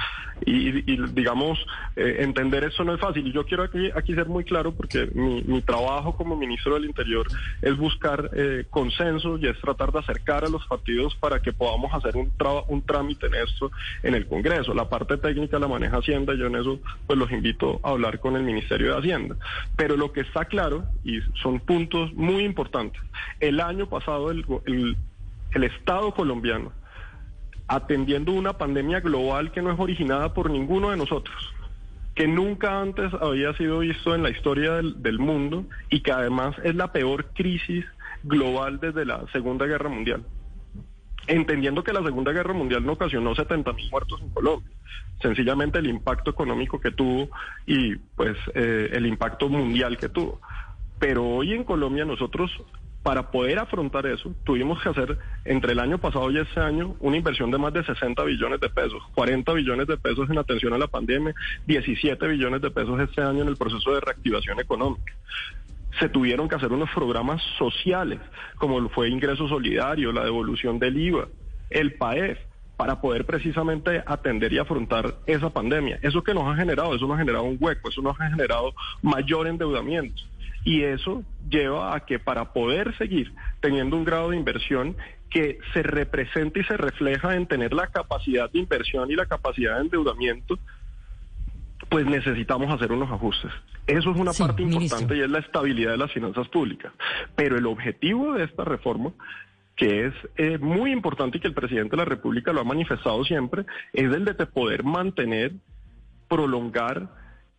y, 0.46 0.92
y 0.92 0.98
digamos, 1.14 1.60
eh, 1.96 2.18
entender 2.20 2.64
eso 2.64 2.84
no 2.84 2.94
es 2.94 3.00
fácil. 3.00 3.28
Y 3.28 3.32
yo 3.32 3.46
quiero 3.46 3.64
aquí, 3.64 3.90
aquí 3.96 4.14
ser 4.14 4.28
muy 4.28 4.44
claro 4.44 4.74
porque 4.74 5.10
mi, 5.14 5.42
mi 5.44 5.62
trabajo 5.62 6.16
como 6.16 6.36
ministro 6.36 6.76
del 6.76 6.86
Interior 6.86 7.28
es 7.62 7.78
buscar 7.78 8.30
eh, 8.34 8.66
consenso 8.70 9.38
y 9.38 9.48
es 9.48 9.60
tratar 9.60 9.92
de 9.92 10.00
acercar 10.00 10.46
a 10.46 10.50
los 10.50 10.66
partidos 10.68 11.16
para 11.16 11.42
que 11.42 11.54
podamos 11.54 11.94
hacer 11.94 12.18
un, 12.18 12.32
un 12.68 12.82
trámite 12.86 13.28
en 13.28 13.36
esto 13.36 13.72
en 14.04 14.16
el 14.16 14.28
Congreso. 14.28 14.74
La 14.74 14.90
parte 14.90 15.18
técnica 15.18 15.60
la 15.60 15.68
maneja 15.68 15.98
Hacienda 15.98 16.34
yo 16.34 16.48
en 16.48 16.56
eso 16.56 16.80
pues 17.08 17.18
los 17.20 17.32
invito 17.32 17.80
a 17.84 17.90
hablar 17.90 18.20
con 18.20 18.36
el 18.36 18.44
Ministerio 18.44 18.94
de 18.94 19.00
Hacienda. 19.00 19.36
Pero 19.76 19.98
lo 19.98 20.12
que 20.12 20.22
está 20.22 20.46
claro, 20.46 20.86
y 21.04 21.20
son 21.42 21.60
puntos 21.60 22.14
muy 22.14 22.44
importantes, 22.44 23.02
el 23.40 23.60
año 23.60 23.88
pasado 23.88 24.32
el, 24.32 24.46
el, 24.66 24.98
el 25.52 25.64
Estado 25.64 26.14
colombiano, 26.14 26.72
atendiendo 27.70 28.34
una 28.34 28.54
pandemia 28.54 29.00
global 29.00 29.52
que 29.52 29.62
no 29.62 29.72
es 29.72 29.80
originada 29.80 30.34
por 30.34 30.50
ninguno 30.50 30.90
de 30.90 30.98
nosotros, 30.98 31.38
que 32.16 32.28
nunca 32.28 32.82
antes 32.82 33.14
había 33.14 33.54
sido 33.54 33.80
visto 33.80 34.16
en 34.16 34.24
la 34.24 34.32
historia 34.32 34.74
del, 34.74 35.20
mundo 35.20 35.66
y 35.90 36.02
que 36.02 36.12
además 36.12 36.56
es 36.64 36.76
la 36.76 36.92
peor 36.92 37.28
crisis 37.28 37.86
global 38.24 38.80
desde 38.80 39.06
la 39.06 39.24
Segunda 39.32 39.66
Guerra 39.66 39.88
Mundial 39.90 40.26
entendiendo 41.28 41.84
que 41.84 41.94
la 41.94 42.02
Segunda 42.02 42.32
Guerra 42.32 42.54
Mundial 42.54 42.84
no 42.84 42.94
ocasionó 42.94 43.36
70 43.36 43.72
mil 43.74 43.88
muertos 43.92 44.20
en 44.20 44.30
Colombia. 44.30 44.76
Sencillamente 45.22 45.78
el 45.78 45.86
impacto 45.86 46.32
económico 46.32 46.80
que 46.80 46.90
tuvo 46.90 47.30
y 47.68 47.98
pues 48.16 48.36
eh, 48.56 48.90
el 48.94 49.06
impacto 49.06 49.48
mundial 49.48 49.96
que 49.98 50.10
tuvo. 50.10 50.42
Pero 50.98 51.28
hoy 51.28 51.54
en 51.54 51.66
Colombia 51.66 52.04
nosotros, 52.04 52.50
para 53.04 53.32
poder 53.32 53.60
afrontar 53.60 54.06
eso, 54.06 54.34
tuvimos 54.44 54.82
que 54.82 54.90
hacer 54.90 55.18
entre 55.46 55.72
el 55.72 55.80
año 55.80 55.98
pasado 55.98 56.30
y 56.32 56.38
este 56.38 56.60
año 56.60 56.96
una 57.00 57.18
inversión 57.18 57.50
de 57.50 57.58
más 57.58 57.74
de 57.74 57.84
60 57.84 58.24
billones 58.24 58.60
de 58.60 58.70
pesos, 58.70 59.02
40 59.16 59.54
billones 59.54 59.88
de 59.88 59.98
pesos 59.98 60.30
en 60.30 60.38
atención 60.38 60.74
a 60.74 60.78
la 60.78 60.88
pandemia, 60.88 61.34
17 61.66 62.28
billones 62.28 62.62
de 62.62 62.72
pesos 62.72 63.00
este 63.00 63.22
año 63.22 63.42
en 63.42 63.48
el 63.48 63.58
proceso 63.58 63.94
de 63.94 64.02
reactivación 64.02 64.60
económica 64.60 65.14
se 66.00 66.08
tuvieron 66.08 66.48
que 66.48 66.56
hacer 66.56 66.72
unos 66.72 66.90
programas 66.92 67.42
sociales, 67.58 68.20
como 68.58 68.88
fue 68.90 69.10
ingreso 69.10 69.48
solidario, 69.48 70.12
la 70.12 70.24
devolución 70.24 70.80
del 70.80 70.98
IVA, 70.98 71.28
el 71.70 71.96
PAEF, 71.96 72.40
para 72.78 73.02
poder 73.02 73.26
precisamente 73.26 74.02
atender 74.06 74.54
y 74.54 74.58
afrontar 74.58 75.16
esa 75.28 75.50
pandemia. 75.50 76.00
Eso 76.02 76.24
que 76.24 76.34
nos 76.34 76.48
ha 76.48 76.56
generado, 76.56 76.96
eso 76.96 77.06
nos 77.08 77.18
ha 77.18 77.20
generado 77.20 77.44
un 77.44 77.58
hueco, 77.60 77.90
eso 77.90 78.02
nos 78.02 78.18
ha 78.22 78.30
generado 78.30 78.74
mayor 79.02 79.48
endeudamiento. 79.48 80.22
Y 80.70 80.84
eso 80.84 81.24
lleva 81.50 81.96
a 81.96 82.02
que 82.02 82.20
para 82.20 82.54
poder 82.54 82.96
seguir 83.00 83.34
teniendo 83.60 83.98
un 83.98 84.06
grado 84.06 84.30
de 84.30 84.38
inversión 84.38 84.96
que 85.32 85.58
se 85.74 85.82
represente 85.82 86.60
y 86.60 86.64
se 86.64 86.78
refleja 86.78 87.36
en 87.36 87.48
tener 87.48 87.74
la 87.74 87.88
capacidad 87.88 88.52
de 88.52 88.60
inversión 88.60 89.10
y 89.10 89.16
la 89.16 89.26
capacidad 89.26 89.78
de 89.78 89.82
endeudamiento, 89.82 90.60
pues 91.90 92.06
necesitamos 92.06 92.72
hacer 92.72 92.92
unos 92.92 93.10
ajustes. 93.10 93.52
Eso 93.88 94.12
es 94.12 94.18
una 94.18 94.32
sí, 94.32 94.44
parte 94.44 94.62
importante 94.62 94.96
ministro. 94.96 95.16
y 95.16 95.22
es 95.22 95.30
la 95.32 95.40
estabilidad 95.40 95.90
de 95.94 95.98
las 95.98 96.14
finanzas 96.14 96.48
públicas. 96.50 96.94
Pero 97.36 97.58
el 97.58 97.66
objetivo 97.66 98.34
de 98.34 98.44
esta 98.44 98.64
reforma 98.64 99.12
que 99.76 100.06
es 100.06 100.14
eh, 100.38 100.60
muy 100.60 100.92
importante 100.92 101.40
y 101.40 101.42
que 101.42 101.48
el 101.48 101.56
presidente 101.56 101.96
de 101.96 101.98
la 101.98 102.06
República 102.06 102.54
lo 102.54 102.62
ha 102.62 102.64
manifestado 102.64 103.24
siempre, 103.24 103.66
es 103.94 104.14
el 104.14 104.24
de 104.24 104.36
poder 104.46 104.84
mantener, 104.84 105.54
prolongar 106.28 107.10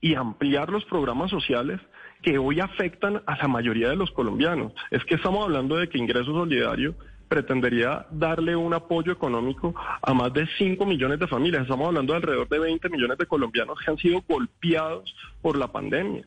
y 0.01 0.15
ampliar 0.15 0.69
los 0.69 0.85
programas 0.85 1.31
sociales 1.31 1.81
que 2.23 2.39
hoy 2.39 2.61
afectan 2.61 3.23
a 3.27 3.37
la 3.37 3.49
mayoría 3.49 3.89
de 3.89 3.97
los 3.97 4.11
colombianos. 4.11 4.73
Es 4.91 5.05
que 5.05 5.15
estamos 5.15 5.45
hablando 5.45 5.77
de 5.77 5.89
que 5.89 5.99
ingreso 5.99 6.33
solidario 6.33 6.95
pretendería 7.29 8.07
darle 8.11 8.57
un 8.57 8.75
apoyo 8.75 9.13
económico 9.13 9.75
a 10.03 10.13
más 10.13 10.33
de 10.33 10.49
5 10.59 10.85
millones 10.85 11.21
de 11.21 11.29
familias. 11.29 11.63
Estamos 11.63 11.87
hablando 11.87 12.13
de 12.13 12.17
alrededor 12.19 12.49
de 12.49 12.59
20 12.59 12.89
millones 12.89 13.19
de 13.19 13.27
colombianos 13.27 13.79
que 13.79 13.91
han 13.91 13.99
sido 13.99 14.23
golpeados 14.29 15.15
por 15.41 15.57
la 15.57 15.69
pandemia 15.69 16.25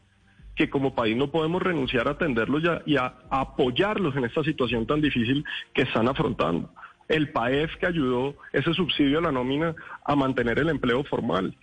que 0.56 0.70
como 0.70 0.94
país 0.94 1.18
no 1.18 1.32
podemos 1.32 1.62
renunciar 1.62 2.08
a 2.08 2.12
atenderlos 2.12 2.64
y 2.64 2.68
a, 2.68 2.82
y 2.86 2.96
a 2.96 3.16
apoyarlos 3.32 4.16
en 4.16 4.26
esta 4.26 4.44
situación 4.44 4.86
tan 4.86 5.02
difícil 5.02 5.44
que 5.74 5.82
están 5.82 6.08
afrontando. 6.08 6.70
El 7.08 7.32
PAEF 7.32 7.76
que 7.78 7.88
ayudó 7.88 8.36
ese 8.52 8.74
subsidio 8.74 9.18
a 9.18 9.24
la 9.24 9.32
nómina 9.32 9.76
a 10.06 10.16
mantener 10.16 10.60
el 10.60 10.70
empleo 10.70 11.04
formal 11.04 11.56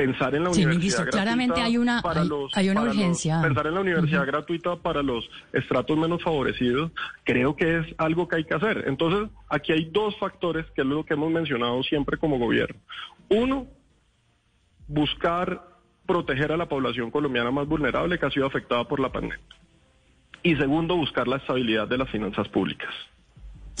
pensar 0.00 0.34
en 0.34 0.44
la 0.44 0.54
sí, 0.54 0.64
universidad 0.64 1.04
ministro, 1.04 1.10
claramente 1.10 1.60
hay 1.60 1.76
una, 1.76 2.00
hay, 2.02 2.26
los, 2.26 2.56
hay, 2.56 2.70
una 2.70 2.82
urgencia. 2.82 3.34
Los, 3.36 3.44
pensar 3.44 3.66
en 3.66 3.74
la 3.74 3.80
universidad 3.80 4.22
uh 4.22 4.24
-huh. 4.24 4.26
gratuita 4.26 4.76
para 4.76 5.02
los 5.02 5.28
estratos 5.52 5.96
menos 5.98 6.22
favorecidos, 6.22 6.90
creo 7.24 7.54
que 7.54 7.78
es 7.78 7.86
algo 7.98 8.26
que 8.26 8.36
hay 8.36 8.44
que 8.44 8.54
hacer. 8.54 8.84
Entonces, 8.86 9.28
aquí 9.48 9.72
hay 9.72 9.90
dos 9.92 10.16
factores 10.18 10.64
que 10.74 10.80
es 10.80 10.86
lo 10.86 11.04
que 11.04 11.14
hemos 11.14 11.30
mencionado 11.30 11.82
siempre 11.82 12.16
como 12.16 12.38
gobierno. 12.38 12.80
Uno, 13.28 13.66
buscar 14.88 15.68
proteger 16.06 16.50
a 16.50 16.56
la 16.56 16.66
población 16.66 17.10
colombiana 17.10 17.50
más 17.50 17.68
vulnerable 17.68 18.18
que 18.18 18.26
ha 18.26 18.30
sido 18.30 18.46
afectada 18.46 18.84
por 18.84 19.00
la 19.00 19.12
pandemia. 19.12 19.38
Y 20.42 20.56
segundo, 20.56 20.96
buscar 20.96 21.28
la 21.28 21.36
estabilidad 21.36 21.86
de 21.86 21.98
las 21.98 22.08
finanzas 22.08 22.48
públicas. 22.48 22.88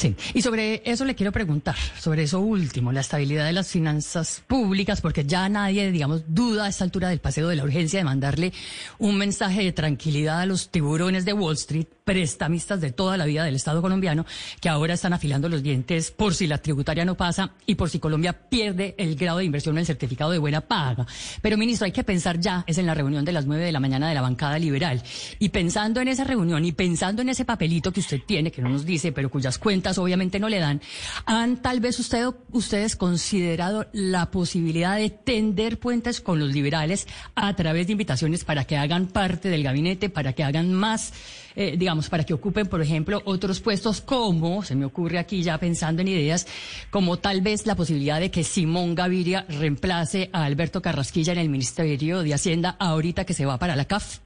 Sí, 0.00 0.16
y 0.32 0.40
sobre 0.40 0.80
eso 0.86 1.04
le 1.04 1.14
quiero 1.14 1.30
preguntar, 1.30 1.76
sobre 1.76 2.22
eso 2.22 2.40
último, 2.40 2.90
la 2.90 3.02
estabilidad 3.02 3.44
de 3.44 3.52
las 3.52 3.68
finanzas 3.68 4.42
públicas, 4.46 5.02
porque 5.02 5.26
ya 5.26 5.46
nadie, 5.50 5.92
digamos, 5.92 6.22
duda 6.26 6.64
a 6.64 6.68
esta 6.70 6.84
altura 6.84 7.10
del 7.10 7.18
paseo 7.18 7.48
de 7.48 7.56
la 7.56 7.64
urgencia 7.64 7.98
de 7.98 8.04
mandarle 8.04 8.54
un 8.98 9.18
mensaje 9.18 9.62
de 9.62 9.72
tranquilidad 9.72 10.40
a 10.40 10.46
los 10.46 10.70
tiburones 10.70 11.26
de 11.26 11.34
Wall 11.34 11.52
Street, 11.52 11.86
prestamistas 12.10 12.80
de 12.80 12.90
toda 12.90 13.16
la 13.16 13.24
vida 13.24 13.44
del 13.44 13.54
Estado 13.54 13.80
colombiano, 13.80 14.26
que 14.60 14.68
ahora 14.68 14.94
están 14.94 15.12
afilando 15.12 15.48
los 15.48 15.62
dientes 15.62 16.10
por 16.10 16.34
si 16.34 16.48
la 16.48 16.58
tributaria 16.58 17.04
no 17.04 17.16
pasa 17.16 17.52
y 17.66 17.76
por 17.76 17.88
si 17.88 18.00
Colombia 18.00 18.32
pierde 18.32 18.96
el 18.98 19.14
grado 19.14 19.38
de 19.38 19.44
inversión 19.44 19.76
en 19.76 19.82
el 19.82 19.86
certificado 19.86 20.32
de 20.32 20.38
buena 20.38 20.60
paga. 20.60 21.06
Pero, 21.40 21.56
ministro, 21.56 21.84
hay 21.84 21.92
que 21.92 22.02
pensar 22.02 22.40
ya, 22.40 22.64
es 22.66 22.78
en 22.78 22.86
la 22.86 22.94
reunión 22.94 23.24
de 23.24 23.30
las 23.30 23.46
nueve 23.46 23.64
de 23.64 23.70
la 23.70 23.78
mañana 23.78 24.08
de 24.08 24.16
la 24.16 24.22
bancada 24.22 24.58
liberal, 24.58 25.00
y 25.38 25.50
pensando 25.50 26.00
en 26.00 26.08
esa 26.08 26.24
reunión 26.24 26.64
y 26.64 26.72
pensando 26.72 27.22
en 27.22 27.28
ese 27.28 27.44
papelito 27.44 27.92
que 27.92 28.00
usted 28.00 28.18
tiene, 28.26 28.50
que 28.50 28.60
no 28.60 28.70
nos 28.70 28.84
dice, 28.84 29.12
pero 29.12 29.30
cuyas 29.30 29.58
cuentas 29.58 29.96
obviamente 29.96 30.40
no 30.40 30.48
le 30.48 30.58
dan, 30.58 30.80
¿han 31.26 31.58
tal 31.58 31.78
vez 31.78 31.96
usted, 32.00 32.26
ustedes 32.50 32.96
considerado 32.96 33.86
la 33.92 34.32
posibilidad 34.32 34.96
de 34.96 35.10
tender 35.10 35.78
puentes 35.78 36.20
con 36.20 36.40
los 36.40 36.52
liberales 36.52 37.06
a 37.36 37.54
través 37.54 37.86
de 37.86 37.92
invitaciones 37.92 38.42
para 38.42 38.64
que 38.64 38.76
hagan 38.76 39.06
parte 39.06 39.48
del 39.48 39.62
gabinete, 39.62 40.10
para 40.10 40.32
que 40.32 40.42
hagan 40.42 40.72
más, 40.72 41.12
eh, 41.56 41.76
digamos, 41.76 42.08
para 42.08 42.24
que 42.24 42.34
ocupen, 42.34 42.66
por 42.66 42.80
ejemplo, 42.80 43.22
otros 43.24 43.60
puestos 43.60 44.00
como, 44.00 44.62
se 44.62 44.74
me 44.74 44.84
ocurre 44.84 45.18
aquí 45.18 45.42
ya 45.42 45.58
pensando 45.58 46.02
en 46.02 46.08
ideas, 46.08 46.46
como 46.90 47.18
tal 47.18 47.40
vez 47.40 47.66
la 47.66 47.74
posibilidad 47.74 48.20
de 48.20 48.30
que 48.30 48.44
Simón 48.44 48.94
Gaviria 48.94 49.46
reemplace 49.48 50.30
a 50.32 50.44
Alberto 50.44 50.82
Carrasquilla 50.82 51.32
en 51.32 51.38
el 51.38 51.48
Ministerio 51.48 52.22
de 52.22 52.34
Hacienda 52.34 52.76
ahorita 52.78 53.24
que 53.24 53.34
se 53.34 53.46
va 53.46 53.58
para 53.58 53.76
la 53.76 53.84
CAF? 53.84 54.18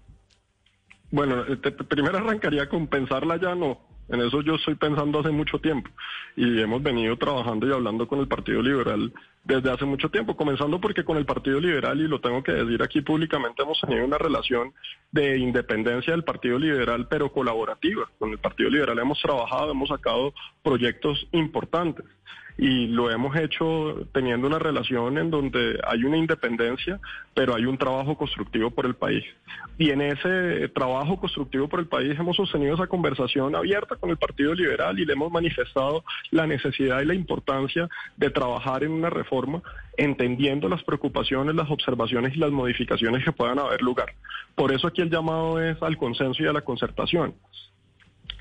Bueno, 1.11 1.45
te, 1.59 1.71
primero 1.71 2.19
arrancaría 2.19 2.69
con 2.69 2.87
pensarla 2.89 3.39
ya 3.41 3.55
no. 3.55 3.94
En 4.09 4.21
eso 4.21 4.43
yo 4.43 4.57
estoy 4.57 4.75
pensando 4.75 5.21
hace 5.21 5.31
mucho 5.31 5.59
tiempo 5.59 5.91
y 6.37 6.61
hemos 6.61 6.83
venido 6.83 7.17
trabajando 7.17 7.67
y 7.67 7.73
hablando 7.73 8.07
con 8.07 8.21
el 8.21 8.29
Partido 8.29 8.61
Liberal 8.61 9.13
desde 9.45 9.71
hace 9.71 9.85
mucho 9.85 10.09
tiempo, 10.11 10.37
comenzando 10.37 10.81
porque 10.81 11.05
con 11.05 11.19
el 11.19 11.27
Partido 11.27 11.61
Liberal, 11.61 12.01
y 12.01 12.09
lo 12.09 12.21
tengo 12.21 12.43
que 12.43 12.53
decir 12.53 12.83
aquí 12.83 13.03
públicamente, 13.03 13.63
hemos 13.63 13.79
tenido 13.81 14.05
una 14.05 14.17
relación 14.17 14.73
de 15.13 15.39
independencia 15.39 16.13
del 16.13 16.25
Partido 16.25 16.59
Liberal, 16.59 17.07
pero 17.09 17.31
colaborativa. 17.31 18.09
Con 18.19 18.31
el 18.31 18.39
Partido 18.39 18.71
Liberal 18.71 18.99
hemos 18.99 19.21
trabajado, 19.21 19.71
hemos 19.71 19.91
sacado 19.91 20.33
proyectos 20.63 21.27
importantes. 21.33 22.07
Y 22.57 22.87
lo 22.87 23.11
hemos 23.11 23.37
hecho 23.37 24.07
teniendo 24.13 24.47
una 24.47 24.59
relación 24.59 25.19
en 25.19 25.31
donde 25.31 25.81
hay 25.87 26.05
una 26.05 26.17
independencia, 26.17 27.01
pero 27.35 27.55
hay 27.55 27.67
un 27.67 27.77
trabajo 27.77 28.17
constructivo 28.17 28.71
por 28.71 28.87
el 28.87 28.95
país. 28.95 29.25
Y 29.77 29.91
en 29.91 30.01
ese 30.01 30.69
trabajo 30.69 31.19
constructivo 31.19 31.69
por 31.69 31.81
el 31.81 31.87
país 31.87 32.17
hemos 32.19 32.37
sostenido 32.37 32.75
esa 32.75 32.87
conversación 32.87 33.57
abierta 33.57 33.97
con 33.97 34.11
el 34.11 34.17
Partido 34.17 34.55
Liberal 34.55 34.99
y 34.99 35.05
le 35.05 35.15
hemos 35.15 35.33
manifestado 35.33 36.05
la 36.31 36.47
necesidad 36.47 37.01
y 37.01 37.07
la 37.07 37.15
importancia 37.15 37.89
de 38.17 38.31
trabajar 38.31 38.85
en 38.85 38.93
una 38.93 39.11
reforma 39.11 39.61
entendiendo 39.97 40.69
las 40.69 40.83
preocupaciones, 40.85 41.55
las 41.55 41.71
observaciones 41.71 42.37
y 42.37 42.39
las 42.39 42.51
modificaciones 42.51 43.25
que 43.25 43.33
puedan 43.33 43.59
haber 43.59 43.83
lugar. 43.83 44.15
Por 44.55 44.73
eso 44.73 44.87
aquí 44.87 45.03
el 45.03 45.11
llamado 45.11 45.61
es 45.61 45.81
al 45.83 45.97
consenso 45.97 46.43
y 46.43 46.47
a 46.47 46.53
la 46.53 46.63
concertación. 46.63 47.35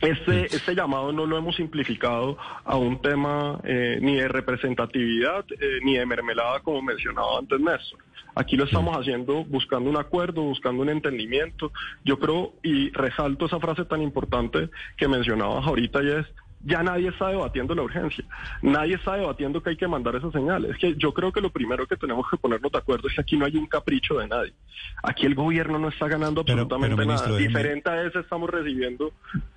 Este, 0.04 0.48
este 0.48 0.76
llamado 0.76 1.14
no 1.14 1.26
lo 1.26 1.38
hemos 1.38 1.56
simplificado 1.56 2.38
a 2.66 2.76
un 2.76 3.02
tema 3.02 3.62
eh, 3.64 4.00
ni 4.02 4.18
de 4.18 4.28
representatividad 4.28 5.46
eh, 5.52 5.80
ni 5.82 5.98
de 5.98 6.06
mermelada, 6.06 6.60
como 6.60 6.82
mencionaba 6.82 7.40
antes 7.40 7.58
Néstor. 7.62 8.00
Aquí 8.36 8.58
lo 8.58 8.66
estamos 8.66 8.98
haciendo 8.98 9.46
buscando 9.46 9.90
un 9.90 9.96
acuerdo, 9.96 10.42
buscando 10.42 10.82
un 10.82 10.90
entendimiento. 10.90 11.72
Yo 12.04 12.20
creo 12.20 12.52
y 12.64 12.90
resalto 12.90 13.46
esa 13.46 13.62
frase 13.62 13.86
tan 13.86 14.02
importante 14.02 14.70
que 14.98 15.08
mencionabas 15.08 15.66
ahorita 15.66 16.04
y 16.04 16.10
es 16.10 16.26
ya 16.64 16.82
nadie 16.84 17.10
está 17.10 17.28
debatiendo 17.28 17.76
la 17.76 17.84
urgencia, 17.84 18.24
nadie 18.62 18.96
está 18.96 19.16
debatiendo 19.16 19.62
que 19.62 19.72
hay 19.72 19.78
que 19.78 19.88
mandar 19.88 20.16
esas 20.16 20.32
señales. 20.32 20.72
Es 20.72 20.78
que 20.78 20.96
yo 20.96 21.14
creo 21.14 21.32
que 21.32 21.42
lo 21.42 21.50
primero 21.50 21.86
que 21.86 21.98
tenemos 21.98 22.30
que 22.30 22.38
ponernos 22.38 22.72
de 22.72 22.78
acuerdo 22.78 23.08
es 23.08 23.16
que 23.16 23.22
aquí 23.22 23.38
no 23.38 23.46
hay 23.46 23.58
un 23.58 23.68
capricho 23.68 24.18
de 24.20 24.28
nadie. 24.28 24.54
Aquí 25.04 25.26
el 25.26 25.36
gobierno 25.36 25.78
no 25.80 25.90
está 25.90 26.08
ganando 26.08 26.42
absolutamente 26.42 27.06
nada. 27.06 27.38
Diferente 27.38 27.90
a 27.90 28.04
eso 28.04 28.20
estamos 28.20 28.50
recibiendo 28.50 29.12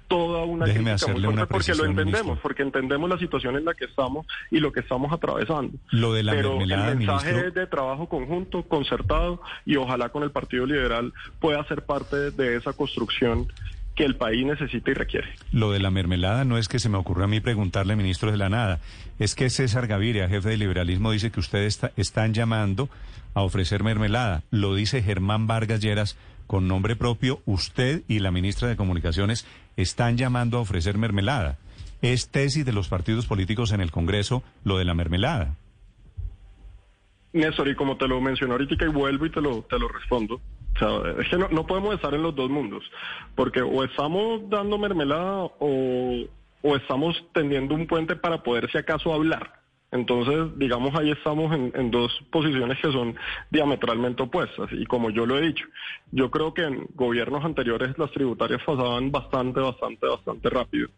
toda 0.08 0.44
una 0.44 0.66
déjeme 0.66 0.92
hacerle 0.92 1.28
una 1.28 1.46
porque 1.46 1.74
lo 1.74 1.84
entendemos, 1.84 2.22
ministro. 2.22 2.42
porque 2.42 2.62
entendemos 2.62 3.10
la 3.10 3.18
situación 3.18 3.56
en 3.56 3.64
la 3.64 3.74
que 3.74 3.86
estamos 3.86 4.26
y 4.50 4.58
lo 4.58 4.72
que 4.72 4.80
estamos 4.80 5.12
atravesando. 5.12 5.76
Lo 5.90 6.12
de 6.12 6.22
la 6.22 6.32
Pero 6.32 6.60
el 6.60 6.66
mensaje 6.68 7.32
ministro. 7.32 7.48
es 7.48 7.54
de 7.54 7.66
trabajo 7.66 8.08
conjunto, 8.08 8.62
concertado 8.62 9.40
y 9.64 9.76
ojalá 9.76 10.10
con 10.10 10.22
el 10.22 10.30
Partido 10.30 10.66
Liberal 10.66 11.12
pueda 11.40 11.64
ser 11.66 11.84
parte 11.84 12.30
de 12.30 12.56
esa 12.56 12.72
construcción 12.72 13.48
que 13.96 14.04
el 14.04 14.16
país 14.16 14.44
necesita 14.46 14.90
y 14.90 14.94
requiere. 14.94 15.26
Lo 15.52 15.72
de 15.72 15.80
la 15.80 15.90
mermelada 15.90 16.44
no 16.44 16.58
es 16.58 16.68
que 16.68 16.78
se 16.78 16.88
me 16.88 16.98
ocurra 16.98 17.24
a 17.24 17.28
mí 17.28 17.40
preguntarle, 17.40 17.96
ministro 17.96 18.30
de 18.30 18.36
la 18.36 18.48
nada. 18.50 18.78
Es 19.18 19.34
que 19.34 19.48
César 19.50 19.86
Gaviria, 19.86 20.28
jefe 20.28 20.50
de 20.50 20.56
liberalismo, 20.58 21.10
dice 21.12 21.30
que 21.32 21.40
ustedes 21.40 21.74
está- 21.74 21.92
están 21.96 22.34
llamando 22.34 22.88
a 23.34 23.42
ofrecer 23.42 23.82
mermelada. 23.82 24.42
Lo 24.50 24.74
dice 24.74 25.02
Germán 25.02 25.46
Vargas 25.46 25.80
Lleras 25.80 26.16
con 26.46 26.68
nombre 26.68 26.94
propio. 26.94 27.40
Usted 27.46 28.02
y 28.06 28.18
la 28.20 28.30
ministra 28.30 28.68
de 28.68 28.76
Comunicaciones 28.76 29.46
están 29.76 30.16
llamando 30.18 30.58
a 30.58 30.60
ofrecer 30.60 30.98
mermelada. 30.98 31.56
Es 32.02 32.28
tesis 32.28 32.64
de 32.66 32.72
los 32.74 32.88
partidos 32.88 33.26
políticos 33.26 33.72
en 33.72 33.80
el 33.80 33.90
Congreso 33.90 34.42
lo 34.62 34.76
de 34.76 34.84
la 34.84 34.92
mermelada. 34.94 35.56
Néstor, 37.32 37.68
y 37.68 37.74
como 37.74 37.96
te 37.96 38.08
lo 38.08 38.20
mencioné 38.20 38.52
ahorita 38.52 38.84
y 38.84 38.88
vuelvo 38.88 39.26
y 39.26 39.30
te 39.30 39.40
lo, 39.40 39.62
te 39.62 39.78
lo 39.78 39.88
respondo, 39.88 40.40
es 41.18 41.28
que 41.28 41.36
no, 41.36 41.48
no 41.48 41.66
podemos 41.66 41.94
estar 41.94 42.12
en 42.14 42.22
los 42.22 42.34
dos 42.34 42.50
mundos, 42.50 42.84
porque 43.34 43.62
o 43.62 43.84
estamos 43.84 44.48
dando 44.48 44.78
mermelada 44.78 45.44
o, 45.58 46.24
o 46.62 46.76
estamos 46.76 47.16
tendiendo 47.32 47.74
un 47.74 47.86
puente 47.86 48.16
para 48.16 48.42
poder 48.42 48.70
si 48.70 48.78
acaso 48.78 49.12
hablar. 49.12 49.56
Entonces, 49.92 50.58
digamos, 50.58 50.94
ahí 50.96 51.10
estamos 51.10 51.54
en, 51.54 51.72
en 51.74 51.90
dos 51.90 52.12
posiciones 52.30 52.78
que 52.80 52.90
son 52.90 53.16
diametralmente 53.50 54.22
opuestas. 54.24 54.68
Y 54.72 54.84
como 54.84 55.10
yo 55.10 55.24
lo 55.26 55.38
he 55.38 55.42
dicho, 55.42 55.64
yo 56.10 56.30
creo 56.30 56.52
que 56.52 56.64
en 56.64 56.86
gobiernos 56.94 57.44
anteriores 57.44 57.96
las 57.96 58.10
tributarias 58.10 58.60
pasaban 58.66 59.12
bastante, 59.12 59.60
bastante, 59.60 60.06
bastante 60.06 60.50
rápido. 60.50 60.88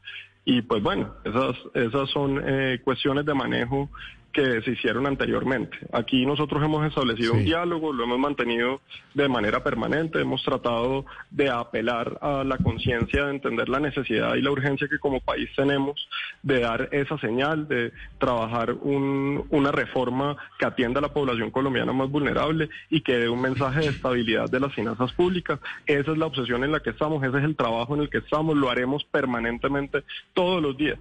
Y 0.44 0.62
pues 0.62 0.82
bueno, 0.82 1.14
esas, 1.24 1.56
esas 1.74 2.08
son 2.10 2.42
eh, 2.42 2.80
cuestiones 2.82 3.26
de 3.26 3.34
manejo 3.34 3.90
que 4.32 4.60
se 4.62 4.72
hicieron 4.72 5.06
anteriormente. 5.06 5.76
Aquí 5.92 6.24
nosotros 6.26 6.62
hemos 6.62 6.86
establecido 6.86 7.32
un 7.32 7.44
diálogo, 7.44 7.92
lo 7.92 8.04
hemos 8.04 8.18
mantenido 8.18 8.80
de 9.14 9.28
manera 9.28 9.64
permanente, 9.64 10.20
hemos 10.20 10.42
tratado 10.44 11.06
de 11.30 11.48
apelar 11.50 12.18
a 12.20 12.44
la 12.44 12.58
conciencia 12.58 13.24
de 13.24 13.30
entender 13.32 13.68
la 13.68 13.80
necesidad 13.80 14.34
y 14.34 14.42
la 14.42 14.50
urgencia 14.50 14.86
que 14.88 14.98
como 14.98 15.20
país 15.20 15.48
tenemos 15.56 16.08
de 16.42 16.60
dar 16.60 16.88
esa 16.92 17.18
señal, 17.18 17.66
de 17.68 17.92
trabajar 18.18 18.74
un- 18.74 19.44
una 19.50 19.72
reforma 19.72 20.36
que 20.58 20.66
atienda 20.66 20.98
a 20.98 21.02
la 21.02 21.12
población 21.12 21.50
colombiana 21.50 21.92
más 21.92 22.10
vulnerable 22.10 22.68
y 22.90 23.00
que 23.00 23.16
dé 23.18 23.28
un 23.28 23.40
mensaje 23.40 23.80
de 23.80 23.86
estabilidad 23.88 24.48
de 24.50 24.60
las 24.60 24.74
finanzas 24.74 25.10
públicas. 25.14 25.58
Esa 25.86 26.12
es 26.12 26.18
la 26.18 26.26
obsesión 26.26 26.62
en 26.64 26.72
la 26.72 26.80
que 26.80 26.90
estamos, 26.90 27.24
ese 27.24 27.38
es 27.38 27.44
el 27.44 27.56
trabajo 27.56 27.94
en 27.94 28.02
el 28.02 28.10
que 28.10 28.18
estamos, 28.18 28.56
lo 28.56 28.68
haremos 28.70 29.04
permanentemente 29.04 30.04
todos 30.34 30.62
los 30.62 30.76
días 30.76 30.98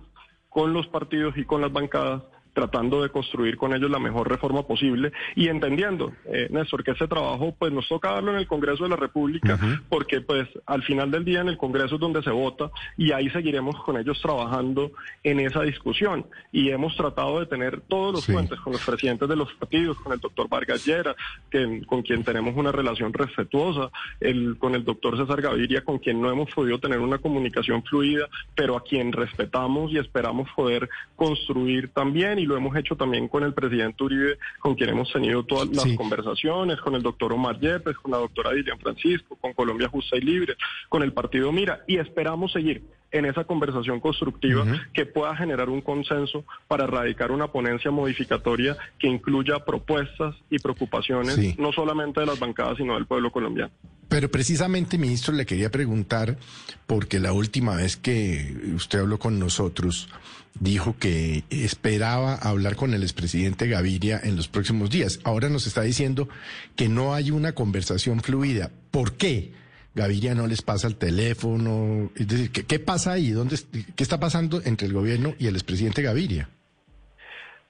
con 0.49 0.73
los 0.73 0.87
partidos 0.87 1.37
y 1.37 1.43
con 1.43 1.61
las 1.61 1.71
bancadas 1.71 2.23
tratando 2.57 3.03
de 3.03 3.09
construir 3.09 3.55
con 3.55 3.71
ellos 3.71 3.91
la 3.91 3.99
mejor 3.99 4.27
reforma 4.27 4.63
posible 4.63 5.11
y 5.35 5.47
entendiendo, 5.47 6.11
eh, 6.25 6.47
Néstor, 6.49 6.83
que 6.83 6.89
ese 6.89 7.07
trabajo 7.07 7.53
pues 7.59 7.71
nos 7.71 7.87
toca 7.87 8.13
darlo 8.13 8.31
en 8.31 8.39
el 8.39 8.47
Congreso 8.47 8.85
de 8.85 8.89
la 8.89 8.95
República 8.95 9.59
porque 9.89 10.21
pues 10.21 10.49
al 10.65 10.81
final 10.81 11.11
del 11.11 11.23
día 11.23 11.41
en 11.41 11.49
el 11.49 11.57
Congreso 11.57 11.95
es 11.95 12.01
donde 12.01 12.23
se 12.23 12.31
vota 12.31 12.71
y 12.97 13.11
ahí 13.11 13.29
seguiremos 13.29 13.75
con 13.83 13.95
ellos 13.95 14.19
trabajando 14.23 14.91
en 15.23 15.39
esa 15.39 15.61
discusión. 15.61 16.25
Y 16.51 16.71
hemos 16.71 16.95
tratado 16.95 17.39
de 17.39 17.45
tener 17.45 17.81
todos 17.81 18.11
los 18.11 18.25
puentes 18.25 18.59
con 18.61 18.73
los 18.73 18.83
presidentes 18.83 19.29
de 19.29 19.35
los 19.35 19.53
partidos, 19.53 19.99
con 19.99 20.13
el 20.13 20.19
doctor 20.19 20.49
Vargas 20.49 20.83
Llera, 20.83 21.15
que, 21.51 21.83
con 21.85 22.01
quien 22.01 22.23
tenemos 22.23 22.55
una 22.55 22.71
relación 22.71 23.13
respetuosa, 23.13 23.91
el, 24.19 24.57
con 24.57 24.73
el 24.73 24.83
doctor 24.83 25.15
César 25.15 25.43
Gaviria, 25.43 25.83
con 25.83 25.99
quien 25.99 26.19
no 26.19 26.31
hemos 26.31 26.49
podido 26.49 26.79
tener 26.79 26.97
una 26.97 27.19
comunicación 27.19 27.83
fluida, 27.83 28.27
pero 28.55 28.75
a 28.75 28.83
quien 28.83 29.11
respetamos 29.11 29.91
y 29.91 29.99
esperamos 29.99 30.49
poder 30.55 30.89
construir 31.15 31.89
también, 31.89 32.39
y 32.39 32.46
lo 32.47 32.57
hemos 32.57 32.75
hecho 32.75 32.95
también 32.95 33.27
con 33.27 33.43
el 33.43 33.53
presidente 33.53 34.03
Uribe, 34.03 34.37
con 34.59 34.75
quien 34.75 34.89
hemos 34.89 35.11
tenido 35.11 35.43
todas 35.43 35.67
las 35.69 35.83
Sí. 35.83 35.95
conversaciones, 35.95 36.79
con 36.79 36.95
el 36.95 37.03
doctor 37.03 37.33
Omar 37.33 37.59
Yepes, 37.59 37.97
con 37.97 38.11
la 38.11 38.17
doctora 38.17 38.53
Dilian 38.53 38.79
Francisco, 38.79 39.35
con 39.39 39.53
Colombia 39.53 39.89
Justa 39.89 40.17
y 40.17 40.21
Libre, 40.21 40.55
con 40.89 41.03
el 41.03 41.13
partido 41.13 41.51
Mira, 41.51 41.83
y 41.87 41.97
esperamos 41.97 42.51
seguir 42.53 42.83
en 43.11 43.25
esa 43.25 43.45
conversación 43.45 44.01
constructiva 44.01 44.65
que 44.93 45.05
pueda 45.05 45.33
generar 45.35 45.69
un 45.69 45.79
consenso 45.81 46.43
para 46.67 46.83
erradicar 46.83 47.31
una 47.31 47.47
ponencia 47.47 47.89
modificatoria 47.89 48.75
que 48.99 49.07
incluya 49.07 49.63
propuestas 49.63 50.35
y 50.49 50.59
preocupaciones 50.59 51.35
Sí. 51.35 51.55
no 51.57 51.71
solamente 51.71 52.19
de 52.19 52.25
las 52.25 52.37
bancadas, 52.39 52.77
sino 52.77 52.95
del 52.95 53.05
pueblo 53.05 53.31
colombiano. 53.31 53.71
Pero 54.09 54.29
precisamente, 54.29 54.97
ministro, 54.97 55.33
le 55.33 55.45
quería 55.45 55.69
preguntar, 55.69 56.37
porque 56.85 57.19
la 57.19 57.33
última 57.33 57.75
vez 57.75 57.97
que 57.97 58.53
usted 58.75 58.99
habló 58.99 59.19
con 59.19 59.37
nosotros, 59.39 60.09
dijo 60.59 60.95
que 60.97 61.43
esperaba 61.49 62.35
hablar 62.35 62.75
con 62.75 62.93
el 62.93 63.03
expresidente 63.03 63.67
Gaviria 63.67 64.19
en 64.23 64.35
los 64.35 64.47
próximos 64.47 64.89
días. 64.89 65.19
Ahora 65.23 65.49
nos 65.49 65.67
está 65.67 65.81
diciendo 65.81 66.29
que 66.75 66.89
no 66.89 67.13
hay 67.13 67.31
una 67.31 67.53
conversación 67.53 68.21
fluida. 68.21 68.71
¿Por 68.91 69.13
qué? 69.13 69.53
Gaviria 69.95 70.35
no 70.35 70.47
les 70.47 70.61
pasa 70.61 70.87
el 70.87 70.95
teléfono. 70.95 72.11
Es 72.15 72.27
decir, 72.27 72.51
¿qué, 72.51 72.79
pasa 72.79 73.13
ahí? 73.13 73.31
¿Dónde, 73.31 73.57
¿Qué 73.95 74.03
está 74.03 74.19
pasando 74.19 74.61
entre 74.63 74.87
el 74.87 74.93
gobierno 74.93 75.33
y 75.39 75.47
el 75.47 75.55
expresidente 75.55 76.01
Gaviria? 76.01 76.49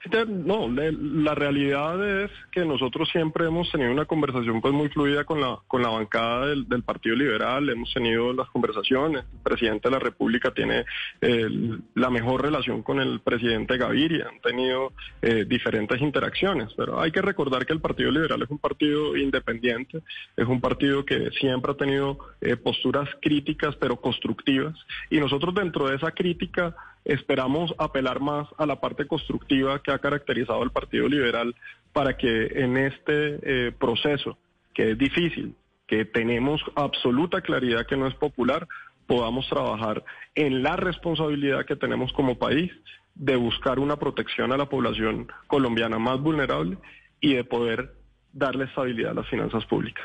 Fíjate, 0.00 0.26
No, 0.26 0.68
la 0.68 1.34
realidad 1.34 2.24
es 2.24 2.30
que 2.52 2.64
nosotros 2.64 3.08
siempre 3.10 3.46
hemos 3.46 3.70
tenido 3.72 3.90
una 3.90 4.04
conversación 4.04 4.60
pues 4.60 4.72
muy 4.72 4.88
fluida 4.88 5.24
con 5.24 5.40
la 5.40 5.58
con 5.66 5.82
la 5.82 5.88
bancada 5.88 6.46
del, 6.46 6.68
del 6.68 6.82
Partido 6.82 7.16
Liberal, 7.16 7.68
hemos 7.68 7.92
tenido 7.92 8.32
las 8.32 8.48
conversaciones, 8.50 9.24
el 9.32 9.40
presidente 9.42 9.88
de 9.88 9.92
la 9.92 9.98
República 9.98 10.52
tiene 10.52 10.84
eh, 11.20 11.48
la 11.94 12.10
mejor 12.10 12.42
relación 12.42 12.82
con 12.82 13.00
el 13.00 13.20
presidente 13.20 13.76
Gaviria, 13.76 14.28
han 14.28 14.40
tenido 14.40 14.92
eh, 15.20 15.44
diferentes 15.46 16.00
interacciones, 16.00 16.72
pero 16.76 17.00
hay 17.00 17.10
que 17.10 17.22
recordar 17.22 17.66
que 17.66 17.72
el 17.72 17.80
Partido 17.80 18.10
Liberal 18.10 18.42
es 18.42 18.50
un 18.50 18.58
partido 18.58 19.16
independiente, 19.16 20.02
es 20.36 20.46
un 20.46 20.60
partido 20.60 21.04
que 21.04 21.30
siempre 21.40 21.72
ha 21.72 21.76
tenido 21.76 22.18
eh, 22.40 22.56
posturas 22.56 23.08
críticas 23.20 23.74
pero 23.76 23.96
constructivas. 23.96 24.76
Y 25.10 25.18
nosotros 25.18 25.54
dentro 25.54 25.88
de 25.88 25.96
esa 25.96 26.12
crítica 26.12 26.74
esperamos 27.08 27.74
apelar 27.78 28.20
más 28.20 28.46
a 28.58 28.66
la 28.66 28.80
parte 28.80 29.06
constructiva 29.06 29.82
que 29.82 29.90
ha 29.90 29.98
caracterizado 29.98 30.62
al 30.62 30.70
Partido 30.70 31.08
Liberal 31.08 31.56
para 31.92 32.16
que 32.16 32.46
en 32.54 32.76
este 32.76 33.38
eh, 33.42 33.72
proceso, 33.72 34.38
que 34.74 34.92
es 34.92 34.98
difícil, 34.98 35.54
que 35.86 36.04
tenemos 36.04 36.62
absoluta 36.76 37.40
claridad 37.40 37.86
que 37.86 37.96
no 37.96 38.06
es 38.06 38.14
popular, 38.14 38.68
podamos 39.06 39.48
trabajar 39.48 40.04
en 40.34 40.62
la 40.62 40.76
responsabilidad 40.76 41.64
que 41.64 41.76
tenemos 41.76 42.12
como 42.12 42.38
país 42.38 42.70
de 43.14 43.36
buscar 43.36 43.78
una 43.78 43.96
protección 43.96 44.52
a 44.52 44.58
la 44.58 44.68
población 44.68 45.28
colombiana 45.46 45.98
más 45.98 46.20
vulnerable 46.20 46.76
y 47.20 47.34
de 47.34 47.44
poder 47.44 47.94
darle 48.34 48.64
estabilidad 48.64 49.12
a 49.12 49.14
las 49.14 49.28
finanzas 49.28 49.64
públicas. 49.64 50.04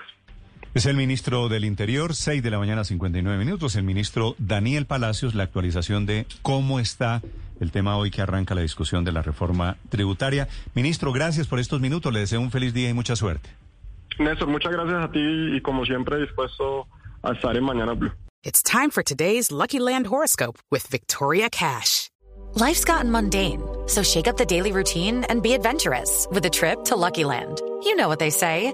Es 0.73 0.87
el 0.87 0.97
ministro 0.97 1.49
del 1.49 1.65
Interior, 1.65 2.15
6 2.15 2.41
de 2.41 2.49
la 2.49 2.57
mañana, 2.57 2.83
59 2.83 3.37
minutos. 3.37 3.75
El 3.75 3.83
ministro 3.83 4.33
Daniel 4.39 4.87
Palacios, 4.87 5.35
la 5.35 5.43
actualización 5.43 6.07
de 6.07 6.25
cómo 6.41 6.79
está 6.79 7.21
el 7.59 7.71
tema 7.71 7.95
hoy 7.95 8.09
que 8.09 8.23
arranca 8.23 8.55
la 8.55 8.61
discusión 8.61 9.03
de 9.03 9.11
la 9.11 9.21
reforma 9.21 9.77
tributaria. 9.89 10.47
Ministro, 10.73 11.11
gracias 11.13 11.45
por 11.45 11.59
estos 11.59 11.79
minutos. 11.79 12.11
Le 12.11 12.21
deseo 12.21 12.41
un 12.41 12.49
feliz 12.49 12.73
día 12.73 12.89
y 12.89 12.93
mucha 12.93 13.15
suerte. 13.15 13.51
Néstor, 14.17 14.47
muchas 14.47 14.71
gracias 14.71 15.03
a 15.03 15.11
ti 15.11 15.19
y 15.19 15.61
como 15.61 15.85
siempre 15.85 16.19
dispuesto 16.19 16.87
a 17.21 17.33
estar 17.33 17.55
en 17.55 17.63
Mañana 17.63 17.93
Blue. 17.93 18.11
It's 18.43 18.63
time 18.63 18.89
for 18.89 19.03
today's 19.03 19.51
Lucky 19.51 19.79
Land 19.79 20.07
horoscope 20.07 20.57
with 20.71 20.87
Victoria 20.89 21.51
Cash. 21.51 22.09
Life's 22.55 22.83
gotten 22.83 23.11
mundane, 23.11 23.61
so 23.85 24.01
shake 24.01 24.27
up 24.27 24.37
the 24.37 24.45
daily 24.45 24.71
routine 24.71 25.23
and 25.29 25.43
be 25.43 25.53
adventurous 25.53 26.27
with 26.31 26.43
a 26.45 26.49
trip 26.49 26.83
to 26.85 26.95
Lucky 26.95 27.25
Land. 27.25 27.61
You 27.83 27.95
know 27.95 28.07
what 28.07 28.17
they 28.17 28.31
say. 28.31 28.73